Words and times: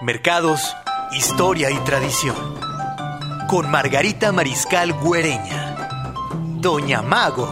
Mercados, 0.00 0.76
historia 1.10 1.72
y 1.72 1.78
tradición. 1.78 2.36
Con 3.48 3.68
Margarita 3.68 4.30
Mariscal 4.30 4.92
Güereña. 4.92 5.74
Doña 6.60 7.02
Mago. 7.02 7.48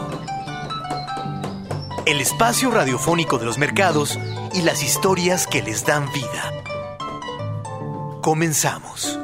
El 2.06 2.20
espacio 2.20 2.70
radiofónico 2.70 3.38
de 3.38 3.46
los 3.46 3.58
mercados 3.58 4.16
y 4.54 4.62
las 4.62 4.84
historias 4.84 5.48
que 5.48 5.60
les 5.60 5.84
dan 5.84 6.08
vida. 6.12 6.52
Comenzamos. 8.22 9.18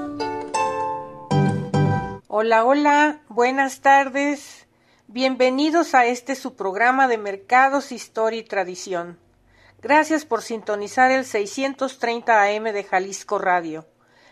Hola, 2.27 2.65
hola, 2.65 3.21
buenas 3.29 3.83
tardes. 3.83 4.67
Bienvenidos 5.07 5.95
a 5.95 6.07
este 6.07 6.35
su 6.35 6.57
programa 6.57 7.07
de 7.07 7.19
Mercados, 7.19 7.93
Historia 7.93 8.41
y 8.41 8.45
Tradición. 8.45 9.22
Gracias 9.83 10.25
por 10.25 10.43
sintonizar 10.43 11.11
el 11.11 11.25
630 11.25 12.41
AM 12.41 12.65
de 12.73 12.85
Jalisco 12.85 13.41
Radio. 13.41 13.85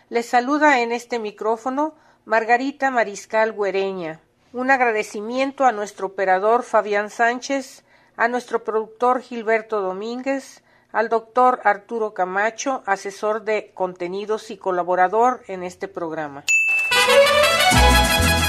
Les 0.07 0.25
saluda 0.25 0.79
en 0.79 0.93
este 0.93 1.19
micrófono 1.19 1.93
Margarita 2.23 2.89
Mariscal 2.89 3.51
Güereña. 3.51 4.21
Un 4.53 4.71
agradecimiento 4.71 5.65
a 5.65 5.73
nuestro 5.73 6.07
operador 6.07 6.63
Fabián 6.63 7.09
Sánchez, 7.09 7.83
a 8.15 8.29
nuestro 8.29 8.63
productor 8.63 9.19
Gilberto 9.19 9.81
Domínguez, 9.81 10.63
al 10.93 11.09
doctor 11.09 11.59
Arturo 11.65 12.13
Camacho, 12.13 12.81
asesor 12.85 13.43
de 13.43 13.71
contenidos 13.73 14.51
y 14.51 14.57
colaborador 14.57 15.41
en 15.47 15.63
este 15.63 15.89
programa. 15.89 16.45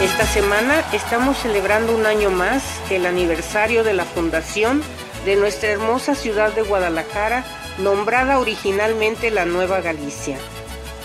Esta 0.00 0.24
semana 0.24 0.84
estamos 0.92 1.36
celebrando 1.38 1.96
un 1.96 2.06
año 2.06 2.30
más 2.30 2.80
el 2.92 3.06
aniversario 3.06 3.82
de 3.82 3.94
la 3.94 4.04
fundación 4.04 4.82
de 5.24 5.36
nuestra 5.36 5.70
hermosa 5.70 6.14
ciudad 6.14 6.52
de 6.52 6.62
Guadalajara, 6.62 7.44
nombrada 7.78 8.38
originalmente 8.38 9.30
la 9.30 9.44
Nueva 9.44 9.80
Galicia. 9.80 10.36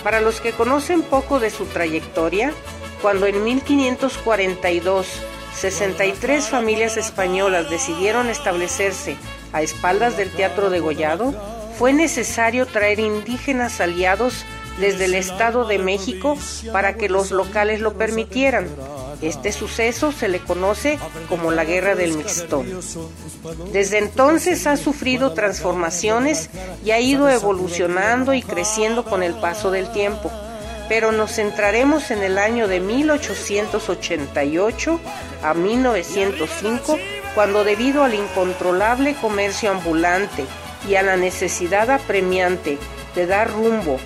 Para 0.04 0.22
los 0.22 0.42
que 0.42 0.52
conocen 0.52 1.02
poco 1.02 1.40
de 1.40 1.50
su 1.50 1.66
trayectoria, 1.66 2.54
cuando 3.02 3.26
en 3.26 3.44
1542 3.44 5.08
63 5.58 6.50
familias 6.50 6.98
españolas 6.98 7.70
decidieron 7.72 8.30
establecerse 8.30 9.18
a 9.54 9.64
espaldas 9.64 10.16
del 10.16 10.30
Teatro 10.30 10.70
de 10.70 10.80
Gollado, 10.80 11.34
fue 11.80 11.94
necesario 11.94 12.68
traer 12.68 13.00
indígenas 13.00 13.82
aliados 13.82 14.46
desde 14.80 15.06
el 15.06 15.16
Estado 15.16 15.66
de 15.66 15.80
México 15.80 16.38
para 16.72 16.96
que 16.96 17.10
los 17.10 17.32
locales 17.32 17.82
lo 17.82 17.94
permitieran. 17.94 18.68
Este 19.22 19.52
suceso 19.52 20.12
se 20.12 20.28
le 20.28 20.40
conoce 20.40 20.98
como 21.28 21.52
la 21.52 21.66
Guerra 21.66 21.96
del 21.96 22.16
Mixtón. 22.16 22.68
Desde 23.72 23.98
entonces 23.98 24.68
ha 24.68 24.78
sufrido 24.78 25.34
transformaciones 25.34 26.52
y 26.86 26.92
ha 26.92 27.00
ido 27.00 27.28
evolucionando 27.28 28.36
y 28.36 28.44
creciendo 28.44 29.04
con 29.04 29.24
el 29.24 29.34
paso 29.34 29.72
del 29.72 29.92
tiempo. 29.92 30.32
Pero 30.88 31.12
nos 31.12 31.34
centraremos 31.34 32.12
en 32.12 32.22
el 32.24 32.38
año 32.38 32.68
de 32.68 32.80
1888 32.80 35.00
a 35.44 35.56
1905, 35.56 37.00
cuando 37.34 37.64
debido 37.64 38.04
al 38.04 38.14
incontrolable 38.14 39.16
comercio 39.16 39.72
ambulante 39.72 40.46
y 40.88 40.94
a 40.96 41.02
la 41.02 41.18
necesidad 41.18 41.90
apremiante 41.90 42.78
de 43.16 43.26
dar 43.26 43.52
rumbo 43.52 43.98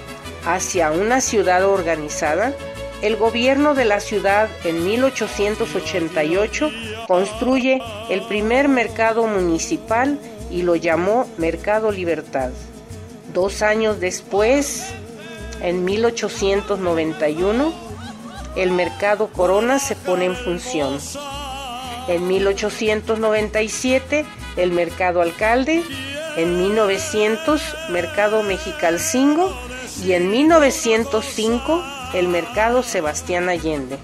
hacia 0.45 0.91
una 0.91 1.19
ciudad 1.21 1.65
organizada, 1.65 2.53
el 3.01 3.15
gobierno 3.15 3.73
de 3.73 3.85
la 3.85 3.99
ciudad 3.99 4.49
en 4.63 4.83
1888 4.83 6.71
construye 7.07 7.81
el 8.09 8.21
primer 8.23 8.67
mercado 8.67 9.25
municipal 9.25 10.19
y 10.51 10.61
lo 10.61 10.75
llamó 10.75 11.27
Mercado 11.37 11.91
Libertad. 11.91 12.51
Dos 13.33 13.63
años 13.63 13.99
después, 13.99 14.93
en 15.61 15.83
1891, 15.83 17.73
el 18.55 18.71
mercado 18.71 19.27
Corona 19.27 19.79
se 19.79 19.95
pone 19.95 20.25
en 20.25 20.35
función. 20.35 20.99
En 22.07 22.27
1897, 22.27 24.25
el 24.57 24.71
mercado 24.71 25.21
Alcalde. 25.21 25.83
En 26.37 26.57
1900, 26.57 27.61
mercado 27.89 28.43
Mexicalcingo 28.43 29.53
y 30.03 30.13
en 30.13 30.29
1905 30.29 31.83
el 32.13 32.27
mercado 32.27 32.83
Sebastián 32.83 33.49
Allende. 33.49 33.97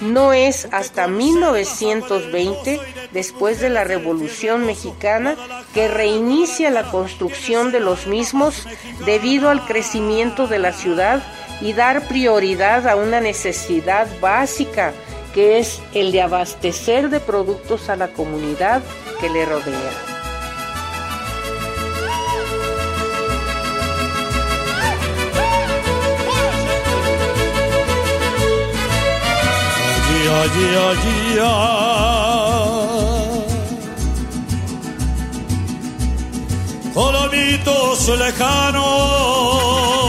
No 0.00 0.32
es 0.32 0.68
hasta 0.70 1.08
1920, 1.08 2.80
después 3.12 3.60
de 3.60 3.68
la 3.68 3.82
Revolución 3.82 4.64
Mexicana, 4.64 5.36
que 5.74 5.88
reinicia 5.88 6.70
la 6.70 6.84
construcción 6.90 7.72
de 7.72 7.80
los 7.80 8.06
mismos 8.06 8.66
debido 9.04 9.50
al 9.50 9.66
crecimiento 9.66 10.46
de 10.46 10.60
la 10.60 10.72
ciudad 10.72 11.22
y 11.60 11.72
dar 11.72 12.06
prioridad 12.06 12.86
a 12.86 12.94
una 12.94 13.20
necesidad 13.20 14.06
básica 14.20 14.92
que 15.34 15.58
es 15.58 15.80
el 15.94 16.12
de 16.12 16.22
abastecer 16.22 17.10
de 17.10 17.20
productos 17.20 17.88
a 17.88 17.96
la 17.96 18.08
comunidad 18.08 18.82
que 19.20 19.28
le 19.28 19.44
rodea. 19.44 20.17
ay, 30.28 30.40
ay, 30.40 30.50
ay, 30.84 31.38
ay. 31.40 31.48
Colomitos 36.94 38.08
lejanos. 38.08 40.07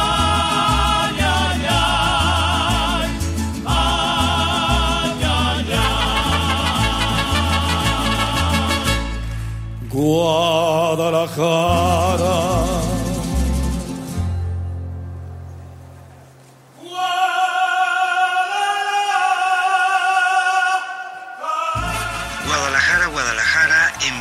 ay, 3.67 4.27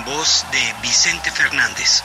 voz 0.05 0.45
de 0.51 0.81
Vicente 0.81 1.31
Fernández. 1.31 2.03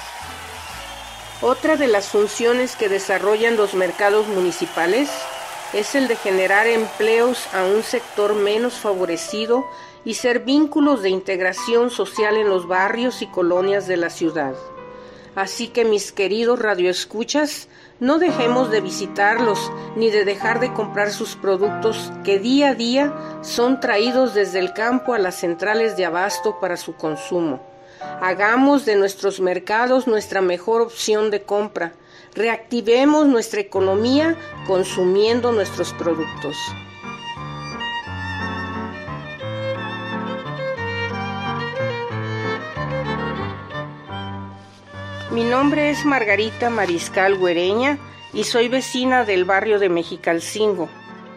Otra 1.43 1.76
de 1.76 1.88
las 1.88 2.06
funciones 2.06 2.76
que 2.76 2.88
desarrollan 2.88 3.56
los 3.56 3.75
mercados 3.75 4.28
municipales 4.28 5.10
es 5.72 5.97
el 5.97 6.06
de 6.06 6.15
generar 6.15 6.69
empleos 6.69 7.49
a 7.53 7.65
un 7.65 7.82
sector 7.82 8.34
menos 8.34 8.75
favorecido 8.75 9.66
y 10.04 10.15
ser 10.15 10.41
vínculos 10.41 11.03
de 11.03 11.10
integración 11.10 11.91
social 11.91 12.37
en 12.37 12.49
los 12.49 12.69
barrios 12.69 13.22
y 13.22 13.26
colonias 13.26 13.88
de 13.88 13.97
la 13.97 14.10
ciudad. 14.10 14.54
Así 15.35 15.69
que 15.69 15.85
mis 15.85 16.12
queridos 16.12 16.59
radioescuchas, 16.59 17.69
no 18.00 18.19
dejemos 18.19 18.71
de 18.71 18.81
visitarlos 18.81 19.71
ni 19.94 20.11
de 20.11 20.25
dejar 20.25 20.59
de 20.59 20.73
comprar 20.73 21.12
sus 21.12 21.37
productos 21.37 22.12
que 22.25 22.38
día 22.38 22.71
a 22.71 22.75
día 22.75 23.15
son 23.43 23.79
traídos 23.79 24.35
desde 24.35 24.59
el 24.59 24.73
campo 24.73 25.15
a 25.15 25.19
las 25.19 25.37
centrales 25.37 25.97
de 25.97 26.06
abasto 26.06 26.59
para 26.61 26.77
su 26.77 26.94
consumo. 26.94 27.61
Hagamos 28.21 28.87
de 28.87 28.97
nuestros 28.97 29.41
mercados 29.41 30.06
nuestra 30.06 30.41
mejor 30.41 30.81
opción 30.81 31.31
de 31.31 31.43
compra. 31.43 31.93
Reactivemos 32.35 33.27
nuestra 33.27 33.61
economía 33.61 34.37
consumiendo 34.67 35.53
nuestros 35.53 35.93
productos. 35.93 36.56
Mi 45.32 45.44
nombre 45.44 45.91
es 45.91 46.05
Margarita 46.05 46.71
Mariscal 46.71 47.37
Güereña 47.37 47.99
y 48.32 48.43
soy 48.43 48.67
vecina 48.67 49.25
del 49.25 49.44
barrio 49.44 49.79
de 49.79 49.88
Mexicalcingo, 49.88 50.88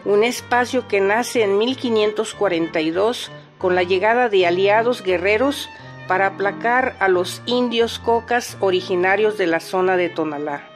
un 0.04 0.24
espacio 0.24 0.88
que 0.88 1.00
nace 1.00 1.44
en 1.44 1.58
1542 1.58 3.30
con 3.56 3.76
la 3.76 3.84
llegada 3.84 4.28
de 4.28 4.48
aliados 4.48 5.04
guerreros 5.04 5.68
para 6.08 6.26
aplacar 6.26 6.96
a 6.98 7.06
los 7.06 7.40
indios 7.46 8.00
cocas 8.00 8.56
originarios 8.58 9.38
de 9.38 9.46
la 9.46 9.60
zona 9.60 9.96
de 9.96 10.08
Tonalá, 10.08 10.68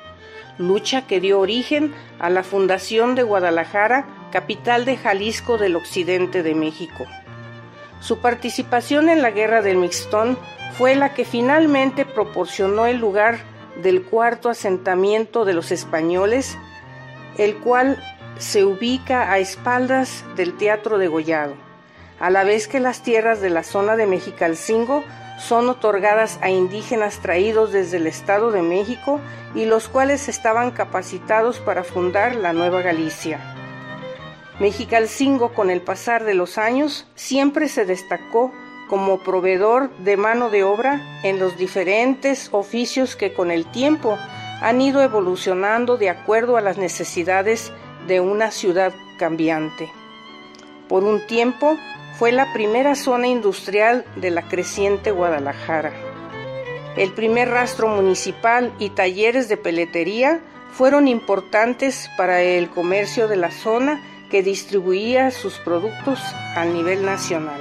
lucha 0.56 1.08
que 1.08 1.18
dio 1.18 1.40
origen 1.40 1.92
a 2.20 2.30
la 2.30 2.44
fundación 2.44 3.16
de 3.16 3.24
Guadalajara, 3.24 4.06
capital 4.30 4.84
de 4.84 4.96
Jalisco 4.96 5.58
del 5.58 5.74
occidente 5.74 6.44
de 6.44 6.54
México. 6.54 7.04
Su 8.00 8.18
participación 8.18 9.08
en 9.08 9.22
la 9.22 9.30
guerra 9.30 9.62
del 9.62 9.76
Mixtón 9.76 10.38
fue 10.76 10.94
la 10.94 11.14
que 11.14 11.24
finalmente 11.24 12.04
proporcionó 12.04 12.86
el 12.86 12.98
lugar 12.98 13.38
del 13.82 14.02
cuarto 14.02 14.48
asentamiento 14.48 15.44
de 15.44 15.54
los 15.54 15.72
españoles, 15.72 16.56
el 17.36 17.56
cual 17.56 18.02
se 18.38 18.64
ubica 18.64 19.32
a 19.32 19.38
espaldas 19.38 20.24
del 20.36 20.56
Teatro 20.56 20.98
de 20.98 21.08
Gollado, 21.08 21.54
a 22.20 22.30
la 22.30 22.44
vez 22.44 22.68
que 22.68 22.80
las 22.80 23.02
tierras 23.02 23.40
de 23.40 23.50
la 23.50 23.64
zona 23.64 23.96
de 23.96 24.06
Mexicalcingo 24.06 25.02
son 25.38 25.68
otorgadas 25.68 26.38
a 26.42 26.50
indígenas 26.50 27.18
traídos 27.20 27.72
desde 27.72 27.96
el 27.96 28.06
Estado 28.06 28.50
de 28.50 28.62
México 28.62 29.20
y 29.54 29.64
los 29.64 29.88
cuales 29.88 30.28
estaban 30.28 30.72
capacitados 30.72 31.60
para 31.60 31.84
fundar 31.84 32.34
la 32.34 32.52
Nueva 32.52 32.82
Galicia. 32.82 33.57
Mexicalcingo 34.60 35.54
con 35.54 35.70
el 35.70 35.82
pasar 35.82 36.24
de 36.24 36.34
los 36.34 36.58
años 36.58 37.06
siempre 37.14 37.68
se 37.68 37.84
destacó 37.84 38.52
como 38.88 39.18
proveedor 39.18 39.90
de 39.98 40.16
mano 40.16 40.50
de 40.50 40.64
obra 40.64 41.00
en 41.22 41.38
los 41.38 41.56
diferentes 41.56 42.48
oficios 42.52 43.14
que 43.14 43.32
con 43.32 43.52
el 43.52 43.66
tiempo 43.66 44.18
han 44.60 44.80
ido 44.80 45.02
evolucionando 45.02 45.96
de 45.96 46.10
acuerdo 46.10 46.56
a 46.56 46.60
las 46.60 46.76
necesidades 46.76 47.72
de 48.08 48.20
una 48.20 48.50
ciudad 48.50 48.92
cambiante. 49.18 49.92
Por 50.88 51.04
un 51.04 51.24
tiempo 51.26 51.76
fue 52.18 52.32
la 52.32 52.52
primera 52.52 52.96
zona 52.96 53.28
industrial 53.28 54.04
de 54.16 54.30
la 54.30 54.48
creciente 54.48 55.12
Guadalajara. 55.12 55.92
El 56.96 57.12
primer 57.12 57.50
rastro 57.50 57.86
municipal 57.86 58.72
y 58.80 58.90
talleres 58.90 59.48
de 59.48 59.56
peletería 59.56 60.40
fueron 60.72 61.06
importantes 61.06 62.10
para 62.16 62.42
el 62.42 62.68
comercio 62.70 63.28
de 63.28 63.36
la 63.36 63.52
zona 63.52 64.02
que 64.30 64.42
distribuía 64.42 65.30
sus 65.30 65.54
productos 65.58 66.20
a 66.54 66.64
nivel 66.64 67.04
nacional. 67.04 67.60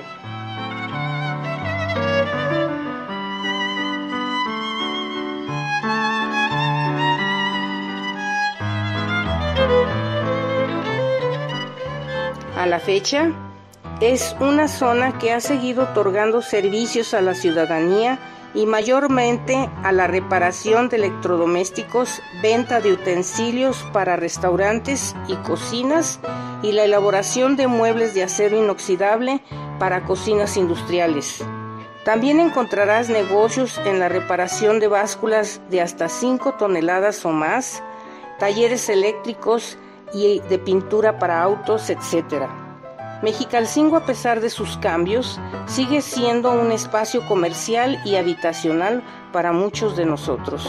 A 12.58 12.66
la 12.66 12.80
fecha, 12.80 13.32
es 14.02 14.36
una 14.40 14.68
zona 14.68 15.18
que 15.18 15.32
ha 15.32 15.40
seguido 15.40 15.84
otorgando 15.84 16.42
servicios 16.42 17.14
a 17.14 17.22
la 17.22 17.34
ciudadanía 17.34 18.20
y 18.58 18.66
mayormente 18.66 19.70
a 19.84 19.92
la 19.92 20.08
reparación 20.08 20.90
de 20.90 20.98
electrodomésticos, 20.98 22.24
venta 22.42 22.82
de 22.82 22.94
utensilios 22.94 23.84
para 23.94 24.16
restaurantes 24.16 25.16
y 25.28 25.36
cocinas 25.36 26.20
y 26.64 26.72
la 26.72 26.84
elaboración 26.84 27.56
de 27.56 27.68
muebles 27.68 28.16
de 28.16 28.24
acero 28.24 28.58
inoxidable 28.58 29.42
para 29.78 30.06
cocinas 30.06 30.58
industriales. 30.58 31.46
También 32.04 32.40
encontrarás 32.40 33.10
negocios 33.10 33.80
en 33.86 34.00
la 34.00 34.10
reparación 34.10 34.80
de 34.80 34.88
básculas 34.88 35.62
de 35.70 35.82
hasta 35.82 36.10
5 36.10 36.54
toneladas 36.54 37.24
o 37.26 37.32
más, 37.32 37.84
talleres 38.40 38.90
eléctricos 38.90 39.78
y 40.14 40.40
de 40.40 40.58
pintura 40.58 41.20
para 41.20 41.44
autos, 41.44 41.92
etc. 41.92 42.48
Mexicalcingo, 43.24 43.98
a 43.98 44.06
pesar 44.06 44.42
de 44.42 44.50
sus 44.50 44.78
cambios, 44.78 45.40
sigue 45.66 46.02
siendo 46.02 46.52
un 46.52 46.72
espacio 46.72 47.26
comercial 47.28 48.00
y 48.06 48.16
habitacional 48.16 49.04
para 49.34 49.52
muchos 49.52 49.98
de 49.98 50.06
nosotros. 50.06 50.68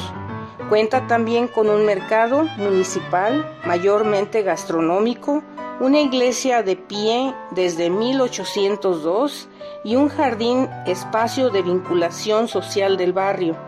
Cuenta 0.70 1.06
también 1.06 1.48
con 1.48 1.68
un 1.68 1.84
mercado 1.84 2.44
municipal, 2.56 3.46
mayormente 3.66 4.42
gastronómico, 4.42 5.42
una 5.80 6.00
iglesia 6.00 6.62
de 6.62 6.76
pie 6.76 7.34
desde 7.50 7.90
1802 7.90 9.48
y 9.84 9.96
un 9.96 10.08
jardín 10.08 10.68
espacio 10.86 11.50
de 11.50 11.62
vinculación 11.62 12.48
social 12.48 12.96
del 12.96 13.12
barrio. 13.12 13.67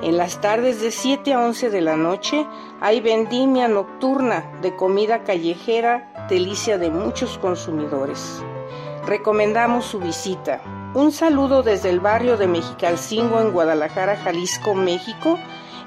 En 0.00 0.16
las 0.16 0.40
tardes 0.40 0.80
de 0.80 0.92
7 0.92 1.34
a 1.34 1.40
11 1.40 1.70
de 1.70 1.80
la 1.80 1.96
noche 1.96 2.46
hay 2.80 3.00
vendimia 3.00 3.66
nocturna 3.66 4.44
de 4.62 4.76
comida 4.76 5.24
callejera, 5.24 6.28
delicia 6.28 6.78
de 6.78 6.88
muchos 6.88 7.36
consumidores. 7.38 8.40
Recomendamos 9.06 9.86
su 9.86 9.98
visita. 9.98 10.62
Un 10.94 11.10
saludo 11.10 11.64
desde 11.64 11.90
el 11.90 11.98
barrio 11.98 12.36
de 12.36 12.46
Mexicalcingo 12.46 13.40
en 13.40 13.50
Guadalajara, 13.50 14.16
Jalisco, 14.16 14.72
México. 14.74 15.36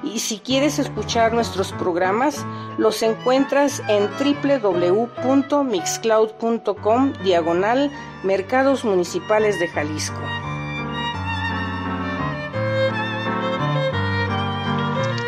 Y 0.04 0.18
si 0.18 0.40
quieres 0.40 0.78
escuchar 0.78 1.32
nuestros 1.32 1.72
programas, 1.72 2.44
los 2.76 3.02
encuentras 3.02 3.82
en 3.88 4.10
www.mixcloud.com 4.18 7.12
diagonal 7.24 7.90
Mercados 8.24 8.84
Municipales 8.84 9.58
de 9.58 9.68
Jalisco. 9.68 10.20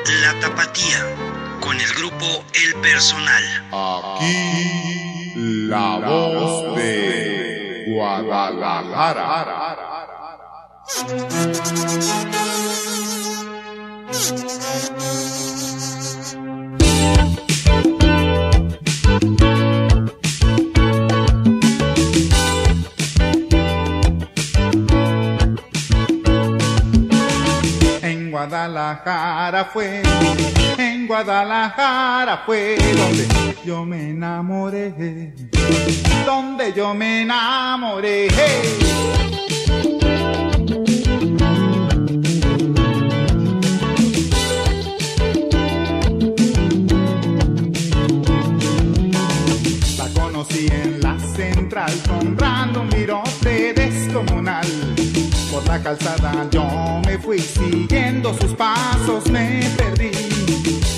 La 0.07 0.39
Tapatía, 0.39 1.17
con 1.61 1.81
el 1.81 1.93
grupo 1.95 2.45
El 2.53 2.75
Personal. 2.83 3.43
Aquí 3.73 5.33
la 5.35 5.99
voz 5.99 6.77
de 6.77 7.87
Guadalajara. 7.89 9.25
Guadalajara 28.47 29.65
fue, 29.65 30.03
en 30.77 31.07
Guadalajara 31.07 32.43
fue 32.45 32.77
donde 32.95 33.27
yo 33.65 33.87
me 33.87 34.11
enamoré, 34.11 35.33
donde 36.27 36.75
yo 36.75 36.93
me 36.93 37.23
enamoré. 37.23 38.29
La 49.97 50.21
conocí 50.21 50.67
en 50.71 51.01
la 51.01 51.19
central 51.19 51.93
comprando 52.07 52.83
un. 52.83 52.95
Por 53.15 53.24
la 55.75 55.83
calzada 55.83 56.47
yo 56.53 57.03
me 57.05 57.19
fui 57.19 57.41
siguiendo 57.41 58.33
sus 58.35 58.55
pasos, 58.55 59.29
me 59.31 59.69
perdí. 59.77 60.13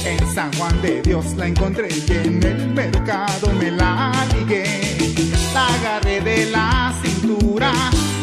En 0.05 0.35
San 0.35 0.53
Juan 0.55 0.83
de 0.83 1.01
Dios 1.01 1.35
la 1.37 1.47
encontré 1.47 1.89
y 1.89 2.13
en 2.13 2.43
el 2.43 2.69
mercado 2.75 3.53
me 3.59 3.71
la 3.71 4.13
ligué. 4.35 4.65
La 5.55 5.67
agarré 5.67 6.21
de 6.21 6.51
la 6.51 6.93
cintura 7.03 7.73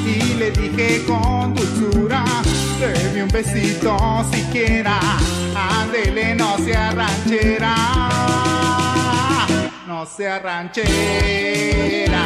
y 0.06 0.36
le 0.36 0.52
dije 0.52 1.04
con 1.08 1.56
dulzura, 1.56 2.24
deme 2.80 3.24
un 3.24 3.30
besito 3.30 3.98
siquiera, 4.32 5.00
ándele 5.56 6.36
no 6.36 6.56
sea 6.60 6.92
ranchera, 6.92 7.76
no 9.88 10.06
sea 10.06 10.38
ranchera. 10.38 12.24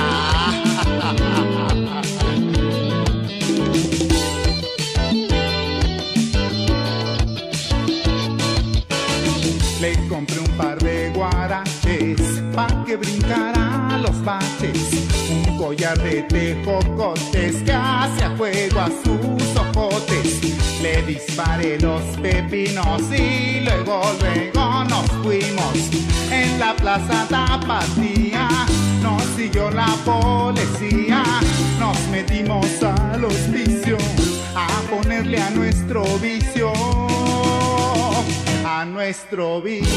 Pa' 12.57 12.83
que 12.85 12.95
brincara 12.95 13.99
los 14.01 14.17
baches. 14.25 14.89
Un 15.29 15.57
collar 15.57 15.97
de 15.99 16.23
tejocotes 16.23 17.55
que 17.63 17.71
hacía 17.71 18.31
fuego 18.35 18.79
a 18.79 18.89
sus 19.03 19.57
ojotes. 19.63 20.41
Le 20.81 21.03
disparé 21.03 21.79
los 21.79 22.01
pepinos 22.19 23.03
y 23.11 23.59
luego, 23.61 24.01
luego 24.21 24.83
nos 24.85 25.07
fuimos. 25.23 25.75
En 26.31 26.59
la 26.59 26.75
plaza 26.75 27.27
Tapatía 27.29 28.47
nos 29.03 29.21
siguió 29.35 29.69
la 29.69 29.91
policía. 30.03 31.23
Nos 31.79 31.99
metimos 32.07 32.65
al 32.81 33.23
hospicio 33.23 33.97
a 34.55 34.67
ponerle 34.89 35.39
a 35.39 35.49
nuestro 35.51 36.03
vicio 36.17 36.73
a 38.67 38.83
nuestro 38.83 39.61
vicio. 39.61 39.87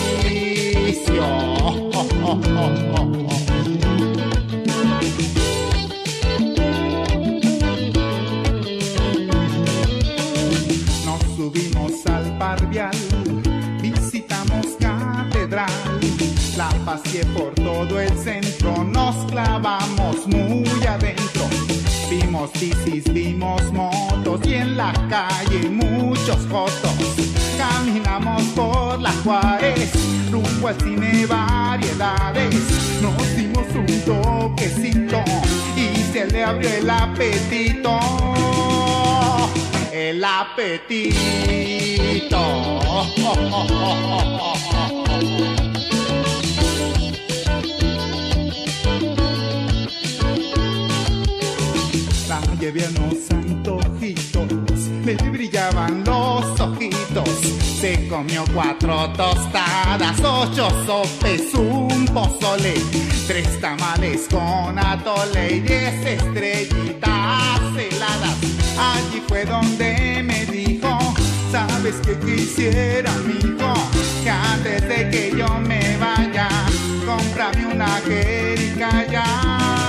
al 12.06 12.38
parvial, 12.38 12.90
visitamos 13.82 14.66
catedral, 14.78 15.68
la 16.56 16.68
paseé 16.84 17.24
por 17.36 17.52
todo 17.54 18.00
el 18.00 18.16
centro, 18.16 18.84
nos 18.84 19.16
clavamos 19.30 20.26
muy 20.28 20.64
adentro. 20.86 21.29
Vimos 22.30 22.52
bicis, 22.52 23.12
vimos 23.12 23.72
motos 23.72 24.40
y 24.46 24.54
en 24.54 24.76
la 24.76 24.92
calle 25.10 25.68
muchos 25.68 26.36
fotos. 26.46 26.92
Caminamos 27.58 28.44
por 28.54 29.00
las 29.00 29.16
Juárez, 29.24 29.90
rumbo 30.30 30.68
al 30.68 30.80
cine 30.80 31.26
variedades. 31.26 32.54
Nos 33.02 33.36
dimos 33.36 33.66
un 33.74 33.84
toquecito 34.02 35.24
y 35.74 35.92
se 36.12 36.26
le 36.26 36.44
abrió 36.44 36.70
el 36.72 36.88
apetito. 36.88 37.98
El 39.92 40.22
apetito. 40.22 41.10
unos 52.78 53.30
antojitos, 53.30 54.46
le 55.04 55.14
brillaban 55.30 56.04
los 56.04 56.60
ojitos. 56.60 57.28
Se 57.80 58.06
comió 58.08 58.44
cuatro 58.54 59.10
tostadas, 59.14 60.20
ocho 60.22 60.68
sopes, 60.86 61.52
un 61.54 62.06
pozole, 62.06 62.74
tres 63.26 63.60
tamales 63.60 64.28
con 64.30 64.78
atole 64.78 65.56
y 65.56 65.60
diez 65.60 66.06
estrellitas 66.06 67.60
heladas. 67.76 68.36
Allí 68.78 69.22
fue 69.26 69.44
donde 69.44 70.22
me 70.22 70.46
dijo, 70.46 70.96
¿sabes 71.50 71.96
qué 72.04 72.16
quisiera, 72.20 73.10
mijo? 73.26 73.74
Que 74.22 74.30
antes 74.30 74.88
de 74.88 75.10
que 75.10 75.34
yo 75.36 75.48
me 75.58 75.96
vaya, 75.96 76.48
cómprame 77.04 77.66
una 77.66 78.00
jerica 78.06 79.79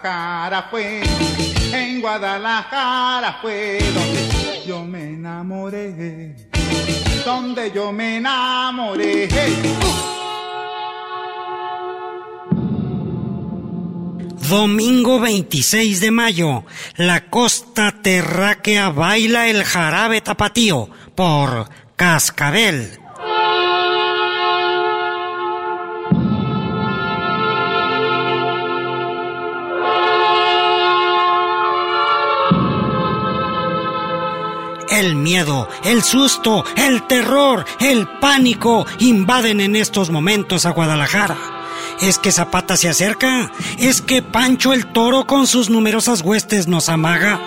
Guadalajara 0.00 0.68
fue, 0.70 1.02
en 1.72 2.00
Guadalajara 2.00 3.38
fue 3.42 3.78
donde 3.92 4.62
yo 4.64 4.84
me 4.84 5.14
enamoré, 5.14 6.36
donde 7.24 7.72
yo 7.72 7.90
me 7.90 8.18
enamoré. 8.18 9.28
Domingo 14.48 15.18
26 15.18 16.00
de 16.00 16.10
mayo, 16.12 16.64
la 16.96 17.28
costa 17.28 17.92
terráquea 18.00 18.90
baila 18.90 19.48
el 19.48 19.64
jarabe 19.64 20.20
tapatío 20.20 20.88
por 21.16 21.68
Cascabel. 21.96 22.97
El 34.98 35.14
miedo, 35.14 35.68
el 35.84 36.02
susto, 36.02 36.64
el 36.76 37.06
terror, 37.06 37.64
el 37.78 38.08
pánico 38.18 38.84
invaden 38.98 39.60
en 39.60 39.76
estos 39.76 40.10
momentos 40.10 40.66
a 40.66 40.70
Guadalajara. 40.70 41.36
¿Es 42.00 42.18
que 42.18 42.32
Zapata 42.32 42.76
se 42.76 42.88
acerca? 42.88 43.52
¿Es 43.78 44.02
que 44.02 44.22
Pancho 44.22 44.72
el 44.72 44.86
Toro 44.86 45.24
con 45.24 45.46
sus 45.46 45.70
numerosas 45.70 46.22
huestes 46.22 46.66
nos 46.66 46.88
amaga? 46.88 47.40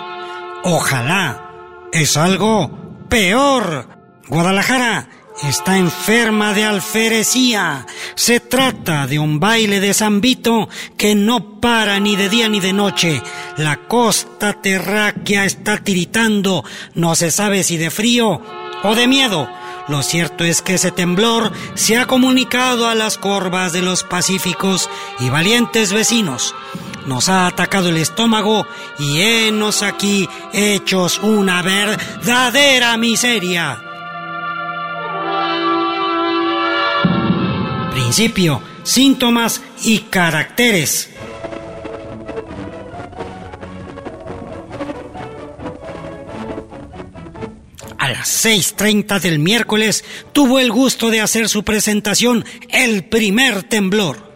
Ojalá. 0.63 1.49
Es 1.91 2.15
algo 2.15 2.71
peor. 3.09 3.99
Guadalajara 4.29 5.09
está 5.43 5.77
enferma 5.77 6.53
de 6.53 6.63
alferecía. 6.63 7.85
Se 8.15 8.39
trata 8.39 9.07
de 9.07 9.19
un 9.19 9.39
baile 9.39 9.79
de 9.79 9.93
Zambito 9.93 10.69
que 10.97 11.15
no 11.15 11.59
para 11.59 11.99
ni 11.99 12.15
de 12.15 12.29
día 12.29 12.49
ni 12.49 12.59
de 12.59 12.73
noche. 12.73 13.21
La 13.57 13.87
costa 13.87 14.53
terráquea 14.53 15.45
está 15.45 15.77
tiritando, 15.77 16.63
no 16.93 17.15
se 17.15 17.31
sabe 17.31 17.63
si 17.63 17.77
de 17.77 17.91
frío 17.91 18.41
o 18.83 18.95
de 18.95 19.07
miedo. 19.07 19.47
Lo 19.87 20.03
cierto 20.03 20.43
es 20.43 20.61
que 20.61 20.75
ese 20.75 20.91
temblor 20.91 21.51
se 21.73 21.97
ha 21.97 22.05
comunicado 22.05 22.87
a 22.87 22.95
las 22.95 23.17
corvas 23.17 23.73
de 23.73 23.81
los 23.81 24.03
pacíficos 24.03 24.89
y 25.19 25.29
valientes 25.29 25.91
vecinos. 25.91 26.55
Nos 27.07 27.29
ha 27.29 27.47
atacado 27.47 27.89
el 27.89 27.97
estómago 27.97 28.67
y 28.99 29.21
henos 29.21 29.81
aquí 29.81 30.29
hechos 30.53 31.19
una 31.23 31.61
verdadera 31.63 32.95
miseria. 32.97 33.90
Principio, 38.11 38.61
síntomas 38.83 39.61
y 39.85 39.99
caracteres. 39.99 41.11
A 47.97 48.09
las 48.09 48.45
6.30 48.45 49.21
del 49.21 49.39
miércoles 49.39 50.03
tuvo 50.33 50.59
el 50.59 50.73
gusto 50.73 51.09
de 51.09 51.21
hacer 51.21 51.47
su 51.47 51.63
presentación 51.63 52.43
el 52.67 53.05
primer 53.05 53.63
temblor. 53.63 54.31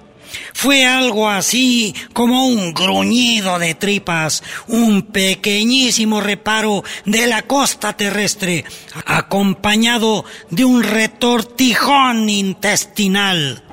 Fue 0.53 0.85
algo 0.85 1.29
así 1.29 1.93
como 2.13 2.47
un 2.47 2.73
gruñido 2.73 3.59
de 3.59 3.75
tripas, 3.75 4.41
un 4.67 5.01
pequeñísimo 5.01 6.21
reparo 6.21 6.81
de 7.03 7.27
la 7.27 7.41
costa 7.41 7.91
terrestre, 7.97 8.63
acompañado 9.05 10.23
de 10.49 10.63
un 10.63 10.81
retortijón 10.81 12.29
intestinal. 12.29 13.64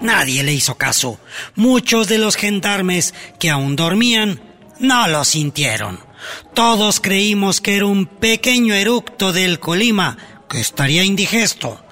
Nadie 0.00 0.42
le 0.42 0.52
hizo 0.52 0.76
caso. 0.76 1.18
Muchos 1.54 2.08
de 2.08 2.18
los 2.18 2.36
gendarmes 2.36 3.14
que 3.38 3.50
aún 3.50 3.76
dormían 3.76 4.40
no 4.78 5.08
lo 5.08 5.24
sintieron. 5.24 6.00
Todos 6.54 7.00
creímos 7.00 7.60
que 7.60 7.76
era 7.76 7.86
un 7.86 8.06
pequeño 8.06 8.74
eructo 8.74 9.32
del 9.32 9.60
Colima 9.60 10.16
que 10.48 10.60
estaría 10.60 11.04
indigesto. 11.04 11.82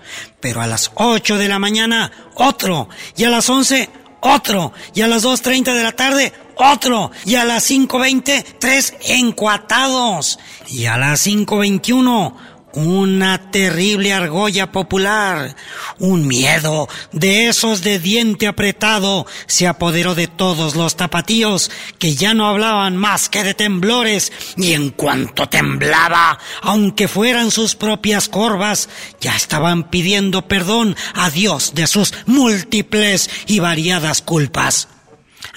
Pero 0.40 0.60
a 0.60 0.66
las 0.66 0.90
8 0.94 1.38
de 1.38 1.48
la 1.48 1.58
mañana, 1.58 2.10
otro. 2.34 2.88
Y 3.16 3.24
a 3.24 3.30
las 3.30 3.48
11, 3.48 3.88
otro. 4.20 4.72
Y 4.94 5.00
a 5.00 5.06
las 5.06 5.24
2.30 5.24 5.74
de 5.74 5.82
la 5.82 5.92
tarde, 5.92 6.32
otro. 6.56 7.10
Y 7.24 7.36
a 7.36 7.44
las 7.44 7.70
5.20, 7.70 8.58
tres 8.58 8.94
encuatados. 9.06 10.38
Y 10.68 10.86
a 10.86 10.98
las 10.98 11.26
5.21, 11.26 12.34
una 12.74 13.50
terrible 13.50 14.12
argolla 14.12 14.70
popular. 14.72 15.56
Un 15.98 16.26
miedo 16.26 16.88
de 17.12 17.48
esos 17.48 17.82
de 17.82 17.98
diente 17.98 18.46
apretado 18.46 19.26
se 19.46 19.66
apoderó 19.66 20.14
de 20.14 20.26
todos 20.26 20.74
los 20.74 20.96
tapatíos 20.96 21.70
que 21.98 22.14
ya 22.14 22.34
no 22.34 22.46
hablaban 22.46 22.96
más 22.96 23.28
que 23.28 23.42
de 23.44 23.54
temblores 23.54 24.32
y 24.56 24.72
en 24.72 24.90
cuanto 24.90 25.48
temblaba, 25.48 26.38
aunque 26.62 27.08
fueran 27.08 27.50
sus 27.50 27.74
propias 27.74 28.28
corvas, 28.28 28.88
ya 29.20 29.36
estaban 29.36 29.84
pidiendo 29.90 30.48
perdón 30.48 30.96
a 31.14 31.30
Dios 31.30 31.72
de 31.74 31.86
sus 31.86 32.12
múltiples 32.26 33.30
y 33.46 33.60
variadas 33.60 34.22
culpas. 34.22 34.88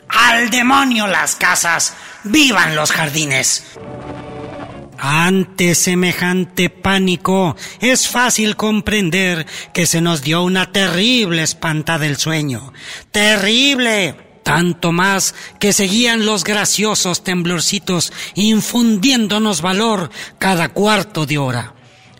Al 0.10 0.50
demonio 0.50 1.08
las 1.08 1.36
casas, 1.36 1.94
vivan 2.24 2.76
los 2.76 2.92
jardines. 2.92 3.64
Ante 5.00 5.76
semejante 5.76 6.70
pánico, 6.70 7.56
es 7.80 8.08
fácil 8.08 8.56
comprender 8.56 9.46
que 9.74 9.86
se 9.86 10.02
nos 10.02 10.24
dio 10.24 10.44
una 10.44 10.72
terrible 10.72 11.44
espantada 11.44 12.00
del 12.00 12.18
sueño. 12.18 12.74
Terrible. 13.12 14.26
Tanto 14.44 14.94
más 14.94 15.36
que 15.60 15.74
seguían 15.74 16.26
los 16.26 16.46
graciosos 16.46 17.24
temblorcitos 17.24 18.14
infundiéndonos 18.34 19.62
valor 19.62 20.10
cada 20.40 20.70
cuarto 20.70 21.26
de 21.26 21.38
hora. 21.38 21.74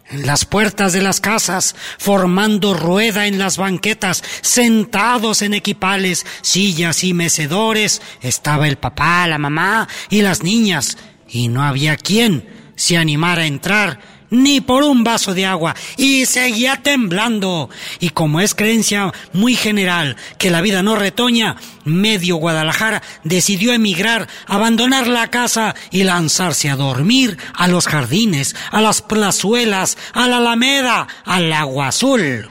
En 0.10 0.26
las 0.26 0.44
puertas 0.44 0.92
de 0.92 1.02
las 1.02 1.22
casas, 1.22 1.74
formando 1.98 2.74
rueda 2.74 3.28
en 3.28 3.40
las 3.40 3.58
banquetas, 3.58 4.24
sentados 4.42 5.42
en 5.42 5.54
equipales, 5.54 6.26
sillas 6.42 7.04
y 7.06 7.14
mecedores, 7.14 8.02
estaba 8.22 8.68
el 8.68 8.78
papá, 8.78 9.26
la 9.28 9.38
mamá 9.38 9.88
y 10.10 10.22
las 10.22 10.44
niñas, 10.44 10.98
y 11.30 11.48
no 11.48 11.64
había 11.64 11.96
quien 11.96 12.57
se 12.78 12.96
animara 12.96 13.42
a 13.42 13.48
entrar 13.48 14.00
ni 14.30 14.62
por 14.62 14.84
un 14.84 15.04
vaso 15.04 15.34
de 15.34 15.46
agua, 15.46 15.76
y 15.96 16.26
seguía 16.26 16.78
temblando. 16.78 17.70
Y 18.00 18.10
como 18.10 18.42
es 18.42 18.56
creencia 18.56 19.14
muy 19.34 19.56
general 19.56 20.16
que 20.38 20.52
la 20.52 20.62
vida 20.62 20.84
no 20.84 20.96
retoña, 20.96 21.56
medio 21.86 22.36
Guadalajara 22.36 23.02
decidió 23.24 23.74
emigrar, 23.74 24.28
abandonar 24.46 25.08
la 25.08 25.30
casa 25.30 25.76
y 25.92 26.04
lanzarse 26.04 26.70
a 26.70 26.76
dormir 26.76 27.38
a 27.54 27.68
los 27.68 27.88
jardines, 27.88 28.56
a 28.72 28.82
las 28.82 29.02
plazuelas, 29.02 29.98
a 30.14 30.28
la 30.28 30.38
alameda, 30.38 31.08
al 31.26 31.52
agua 31.54 31.88
azul. 31.88 32.50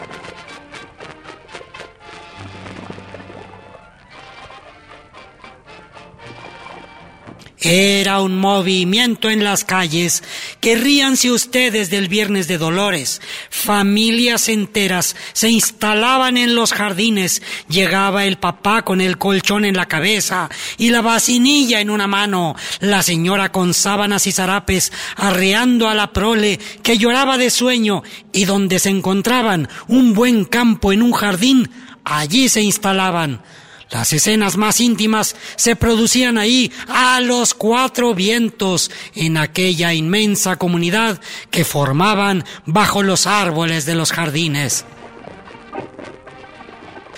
Era 7.69 8.21
un 8.21 8.39
movimiento 8.39 9.29
en 9.29 9.43
las 9.43 9.65
calles. 9.65 10.23
Que 10.61 10.77
ríanse 10.77 11.33
ustedes 11.33 11.91
del 11.91 12.07
Viernes 12.07 12.47
de 12.47 12.59
Dolores. 12.59 13.21
Familias 13.51 14.49
enteras 14.49 15.17
se 15.33 15.51
instalaban 15.51 16.37
en 16.37 16.55
los 16.55 16.73
jardines. 16.73 17.43
Llegaba 17.69 18.25
el 18.25 18.39
papá 18.39 18.83
con 18.83 19.01
el 19.01 19.19
colchón 19.19 19.65
en 19.65 19.77
la 19.77 19.87
cabeza 19.87 20.49
y 20.79 20.91
la 20.91 21.01
vacinilla 21.01 21.81
en 21.81 21.91
una 21.91 22.07
mano. 22.07 22.55
La 22.79 23.03
señora 23.03 23.51
con 23.51 23.75
sábanas 23.75 24.29
y 24.29 24.33
zarapes 24.33 24.93
arreando 25.17 25.89
a 25.89 25.95
la 25.95 26.13
prole 26.13 26.61
que 26.85 26.99
lloraba 26.99 27.37
de 27.37 27.51
sueño 27.51 28.05
y 28.33 28.45
donde 28.45 28.79
se 28.79 28.91
encontraban 28.91 29.69
un 29.89 30.15
buen 30.15 30.45
campo 30.45 30.93
en 30.93 31.03
un 31.03 31.11
jardín, 31.11 31.69
allí 32.05 32.49
se 32.49 32.63
instalaban. 32.63 33.43
Las 33.91 34.13
escenas 34.13 34.57
más 34.57 34.81
íntimas 34.81 35.37
se 35.55 35.77
producían 35.77 36.39
ahí 36.39 36.73
a 36.89 37.21
los 37.21 37.55
cuatro 37.55 38.15
vientos 38.15 38.91
en 39.15 39.37
aquella 39.37 39.95
inmensa 39.95 40.57
comunidad 40.57 41.21
que 41.51 41.65
formaban 41.65 42.45
bajo 42.65 43.03
los 43.03 43.27
árboles 43.27 43.87
de 43.87 43.95
los 43.95 44.11
jardines. 44.11 44.85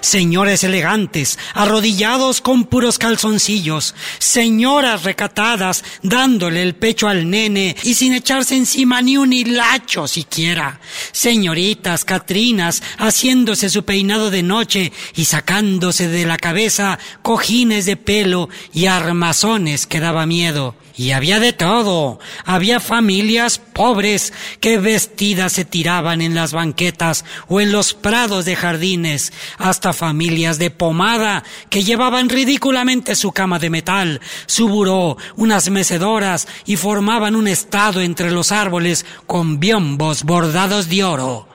Señores 0.00 0.64
elegantes, 0.64 1.38
arrodillados 1.54 2.40
con 2.40 2.64
puros 2.64 2.98
calzoncillos, 2.98 3.94
señoras 4.18 5.02
recatadas, 5.02 5.84
dándole 6.02 6.62
el 6.62 6.74
pecho 6.74 7.08
al 7.08 7.28
nene 7.30 7.76
y 7.82 7.94
sin 7.94 8.14
echarse 8.14 8.56
encima 8.56 9.02
ni 9.02 9.16
un 9.16 9.32
hilacho 9.32 10.06
siquiera, 10.06 10.80
señoritas 11.12 12.04
Catrinas 12.04 12.82
haciéndose 12.98 13.70
su 13.70 13.84
peinado 13.84 14.30
de 14.30 14.42
noche 14.42 14.92
y 15.14 15.24
sacándose 15.24 16.08
de 16.08 16.26
la 16.26 16.36
cabeza 16.36 16.98
cojines 17.22 17.86
de 17.86 17.96
pelo 17.96 18.48
y 18.72 18.86
armazones 18.86 19.86
que 19.86 20.00
daba 20.00 20.26
miedo. 20.26 20.74
Y 20.98 21.12
había 21.12 21.38
de 21.38 21.52
todo. 21.52 22.18
Había 22.44 22.80
familias 22.80 23.60
pobres 23.60 24.32
que 24.58 24.78
vestidas 24.78 25.52
se 25.52 25.64
tiraban 25.64 26.20
en 26.20 26.34
las 26.34 26.52
banquetas 26.52 27.24
o 27.46 27.60
en 27.60 27.70
los 27.70 27.94
prados 27.94 28.44
de 28.44 28.56
jardines, 28.56 29.32
hasta 29.58 29.92
familias 29.92 30.58
de 30.58 30.72
pomada 30.72 31.44
que 31.70 31.84
llevaban 31.84 32.28
ridículamente 32.28 33.14
su 33.14 33.30
cama 33.30 33.60
de 33.60 33.70
metal, 33.70 34.20
su 34.46 34.68
buró, 34.68 35.16
unas 35.36 35.70
mecedoras 35.70 36.48
y 36.66 36.74
formaban 36.74 37.36
un 37.36 37.46
estado 37.46 38.00
entre 38.00 38.32
los 38.32 38.50
árboles 38.50 39.06
con 39.28 39.60
biombos 39.60 40.24
bordados 40.24 40.88
de 40.88 41.04
oro. 41.04 41.48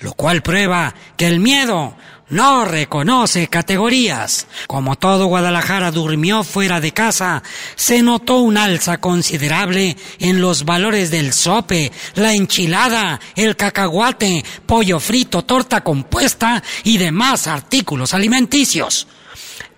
Lo 0.00 0.12
cual 0.12 0.42
prueba 0.42 0.94
que 1.16 1.26
el 1.26 1.40
miedo 1.40 1.96
no 2.30 2.64
reconoce 2.64 3.48
categorías. 3.48 4.46
Como 4.66 4.96
todo 4.96 5.26
Guadalajara 5.26 5.90
durmió 5.90 6.44
fuera 6.44 6.80
de 6.80 6.92
casa, 6.92 7.42
se 7.74 8.02
notó 8.02 8.38
un 8.38 8.56
alza 8.56 8.98
considerable 8.98 9.96
en 10.18 10.40
los 10.40 10.64
valores 10.64 11.10
del 11.10 11.32
sope, 11.32 11.92
la 12.14 12.34
enchilada, 12.34 13.20
el 13.36 13.56
cacahuate, 13.56 14.44
pollo 14.66 15.00
frito, 15.00 15.44
torta 15.44 15.82
compuesta 15.82 16.62
y 16.84 16.98
demás 16.98 17.46
artículos 17.46 18.14
alimenticios. 18.14 19.06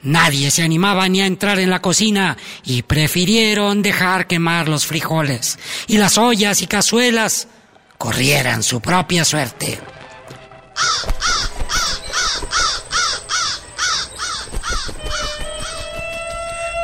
Nadie 0.03 0.51
se 0.51 0.62
animaba 0.62 1.09
ni 1.09 1.20
a 1.20 1.27
entrar 1.27 1.59
en 1.59 1.68
la 1.68 1.83
cocina 1.83 2.37
y 2.64 2.83
prefirieron 2.83 3.83
dejar 3.83 4.27
quemar 4.27 4.66
los 4.66 4.87
frijoles 4.87 5.59
y 5.88 5.98
las 5.98 6.16
ollas 6.16 6.62
y 6.62 6.66
cazuelas 6.66 7.48
corrieran 7.98 8.62
su 8.62 8.81
propia 8.81 9.27
suerte. 9.27 9.79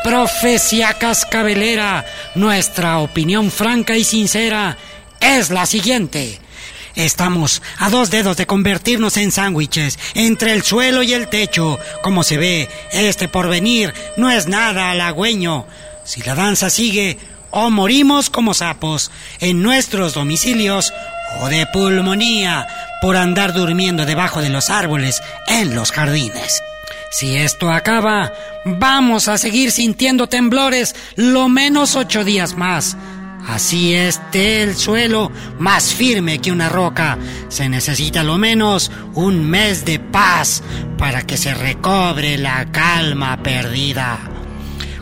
Profecía 0.06 0.94
cascabelera, 0.94 2.04
nuestra 2.36 3.00
opinión 3.00 3.50
franca 3.50 3.96
y 3.96 4.04
sincera 4.04 4.78
es 5.18 5.50
la 5.50 5.66
siguiente. 5.66 6.38
Estamos 6.94 7.60
a 7.80 7.90
dos 7.90 8.08
dedos 8.08 8.36
de 8.36 8.46
convertirnos 8.46 9.16
en 9.16 9.32
sándwiches 9.32 9.98
entre 10.14 10.52
el 10.52 10.62
suelo 10.62 11.02
y 11.02 11.12
el 11.12 11.26
techo. 11.26 11.80
Como 12.04 12.22
se 12.22 12.36
ve, 12.36 12.68
este 12.92 13.26
porvenir 13.26 13.92
no 14.16 14.30
es 14.30 14.46
nada 14.46 14.92
halagüeño. 14.92 15.66
Si 16.04 16.22
la 16.22 16.36
danza 16.36 16.70
sigue, 16.70 17.18
o 17.50 17.70
morimos 17.70 18.30
como 18.30 18.54
sapos 18.54 19.10
en 19.40 19.60
nuestros 19.60 20.14
domicilios 20.14 20.94
o 21.40 21.48
de 21.48 21.66
pulmonía 21.66 22.68
por 23.02 23.16
andar 23.16 23.52
durmiendo 23.54 24.06
debajo 24.06 24.40
de 24.40 24.50
los 24.50 24.70
árboles 24.70 25.20
en 25.48 25.74
los 25.74 25.90
jardines. 25.90 26.62
Si 27.18 27.34
esto 27.34 27.72
acaba, 27.72 28.30
vamos 28.66 29.26
a 29.28 29.38
seguir 29.38 29.70
sintiendo 29.70 30.26
temblores 30.26 30.94
lo 31.14 31.48
menos 31.48 31.96
ocho 31.96 32.24
días 32.24 32.58
más. 32.58 32.94
Así 33.48 33.94
esté 33.94 34.62
el 34.62 34.76
suelo 34.76 35.32
más 35.58 35.94
firme 35.94 36.40
que 36.40 36.52
una 36.52 36.68
roca. 36.68 37.16
Se 37.48 37.70
necesita 37.70 38.22
lo 38.22 38.36
menos 38.36 38.90
un 39.14 39.48
mes 39.48 39.86
de 39.86 39.98
paz 39.98 40.62
para 40.98 41.22
que 41.22 41.38
se 41.38 41.54
recobre 41.54 42.36
la 42.36 42.70
calma 42.70 43.42
perdida. 43.42 44.18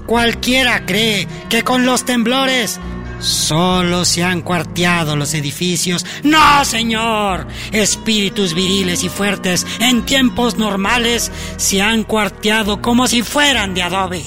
Cualquiera 0.07 0.87
cree 0.87 1.27
que 1.49 1.65
con 1.65 1.85
los 1.85 2.05
temblores 2.05 2.79
Solo 3.25 4.05
se 4.05 4.23
han 4.23 4.43
cuarteado 4.43 5.17
los 5.17 5.33
edificios. 5.33 6.05
No, 6.23 6.63
señor. 6.67 7.47
Espíritus 7.73 8.53
viriles 8.53 9.03
y 9.03 9.09
fuertes 9.09 9.67
en 9.81 10.05
tiempos 10.05 10.59
normales 10.59 11.33
se 11.57 11.81
han 11.81 12.05
cuarteado 12.05 12.83
como 12.83 13.09
si 13.09 13.23
fueran 13.23 13.73
de 13.73 13.83
adobe. 13.83 14.25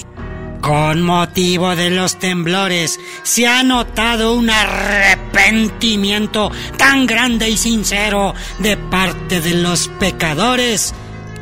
Con 0.60 1.02
motivo 1.02 1.76
de 1.76 1.90
los 1.90 2.18
temblores 2.18 2.98
se 3.22 3.46
ha 3.46 3.62
notado 3.62 4.34
un 4.34 4.50
arrepentimiento 4.50 6.50
tan 6.76 7.06
grande 7.06 7.48
y 7.48 7.56
sincero 7.56 8.34
de 8.58 8.76
parte 8.76 9.40
de 9.40 9.54
los 9.54 9.86
pecadores 10.00 10.92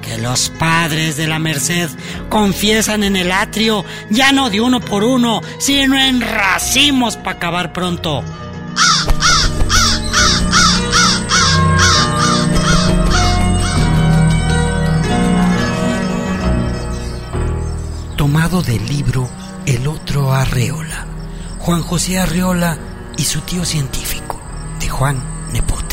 que 0.06 0.18
los 0.18 0.50
padres 0.50 1.16
de 1.16 1.26
la 1.26 1.40
Merced 1.40 1.90
confiesan 2.28 3.02
en 3.02 3.16
el 3.16 3.32
atrio, 3.32 3.84
ya 4.08 4.30
no 4.30 4.50
de 4.50 4.60
uno 4.60 4.80
por 4.80 5.02
uno, 5.02 5.42
sino 5.58 5.98
en 5.98 6.20
racimos 6.20 7.16
para 7.16 7.32
acabar 7.32 7.72
pronto. 7.72 8.22
Tomado 18.16 18.62
del 18.62 18.86
libro 18.86 19.28
El 19.66 19.88
otro 19.88 20.32
Arreola, 20.32 21.06
Juan 21.58 21.82
José 21.82 22.18
Arreola 22.18 22.78
y 23.16 23.24
su 23.24 23.40
tío 23.40 23.64
científico, 23.64 24.40
de 24.80 24.88
Juan 24.88 25.20
Nepote. 25.52 25.85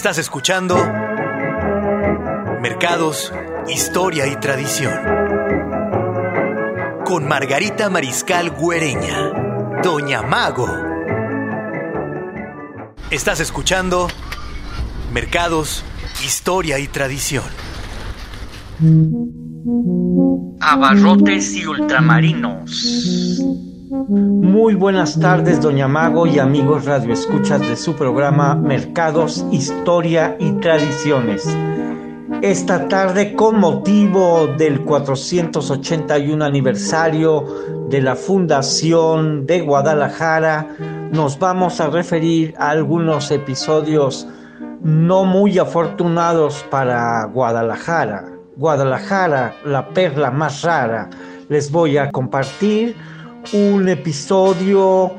Estás 0.00 0.16
escuchando 0.16 0.76
Mercados, 2.62 3.34
Historia 3.68 4.26
y 4.26 4.34
Tradición. 4.36 4.94
Con 7.04 7.28
Margarita 7.28 7.90
Mariscal 7.90 8.48
Güereña, 8.48 9.30
Doña 9.82 10.22
Mago. 10.22 10.68
Estás 13.10 13.40
escuchando 13.40 14.08
Mercados, 15.12 15.84
Historia 16.24 16.78
y 16.78 16.88
Tradición. 16.88 17.44
Abarrotes 20.62 21.52
y 21.52 21.66
ultramarinos. 21.66 22.70
Muy 23.90 24.76
buenas 24.76 25.18
tardes, 25.18 25.60
Doña 25.60 25.88
Mago 25.88 26.24
y 26.24 26.38
amigos 26.38 26.84
radioescuchas 26.84 27.60
de 27.60 27.74
su 27.74 27.96
programa 27.96 28.54
Mercados, 28.54 29.44
Historia 29.50 30.36
y 30.38 30.52
Tradiciones. 30.60 31.44
Esta 32.40 32.86
tarde, 32.86 33.34
con 33.34 33.58
motivo 33.58 34.46
del 34.46 34.84
481 34.84 36.44
aniversario 36.44 37.44
de 37.88 38.00
la 38.00 38.14
Fundación 38.14 39.44
de 39.44 39.62
Guadalajara, 39.62 40.68
nos 41.10 41.36
vamos 41.40 41.80
a 41.80 41.90
referir 41.90 42.54
a 42.58 42.70
algunos 42.70 43.32
episodios 43.32 44.28
no 44.84 45.24
muy 45.24 45.58
afortunados 45.58 46.64
para 46.70 47.24
Guadalajara. 47.24 48.24
Guadalajara, 48.56 49.56
la 49.64 49.88
perla 49.88 50.30
más 50.30 50.62
rara. 50.62 51.10
Les 51.48 51.72
voy 51.72 51.96
a 51.96 52.12
compartir 52.12 52.94
un 53.52 53.88
episodio 53.88 55.12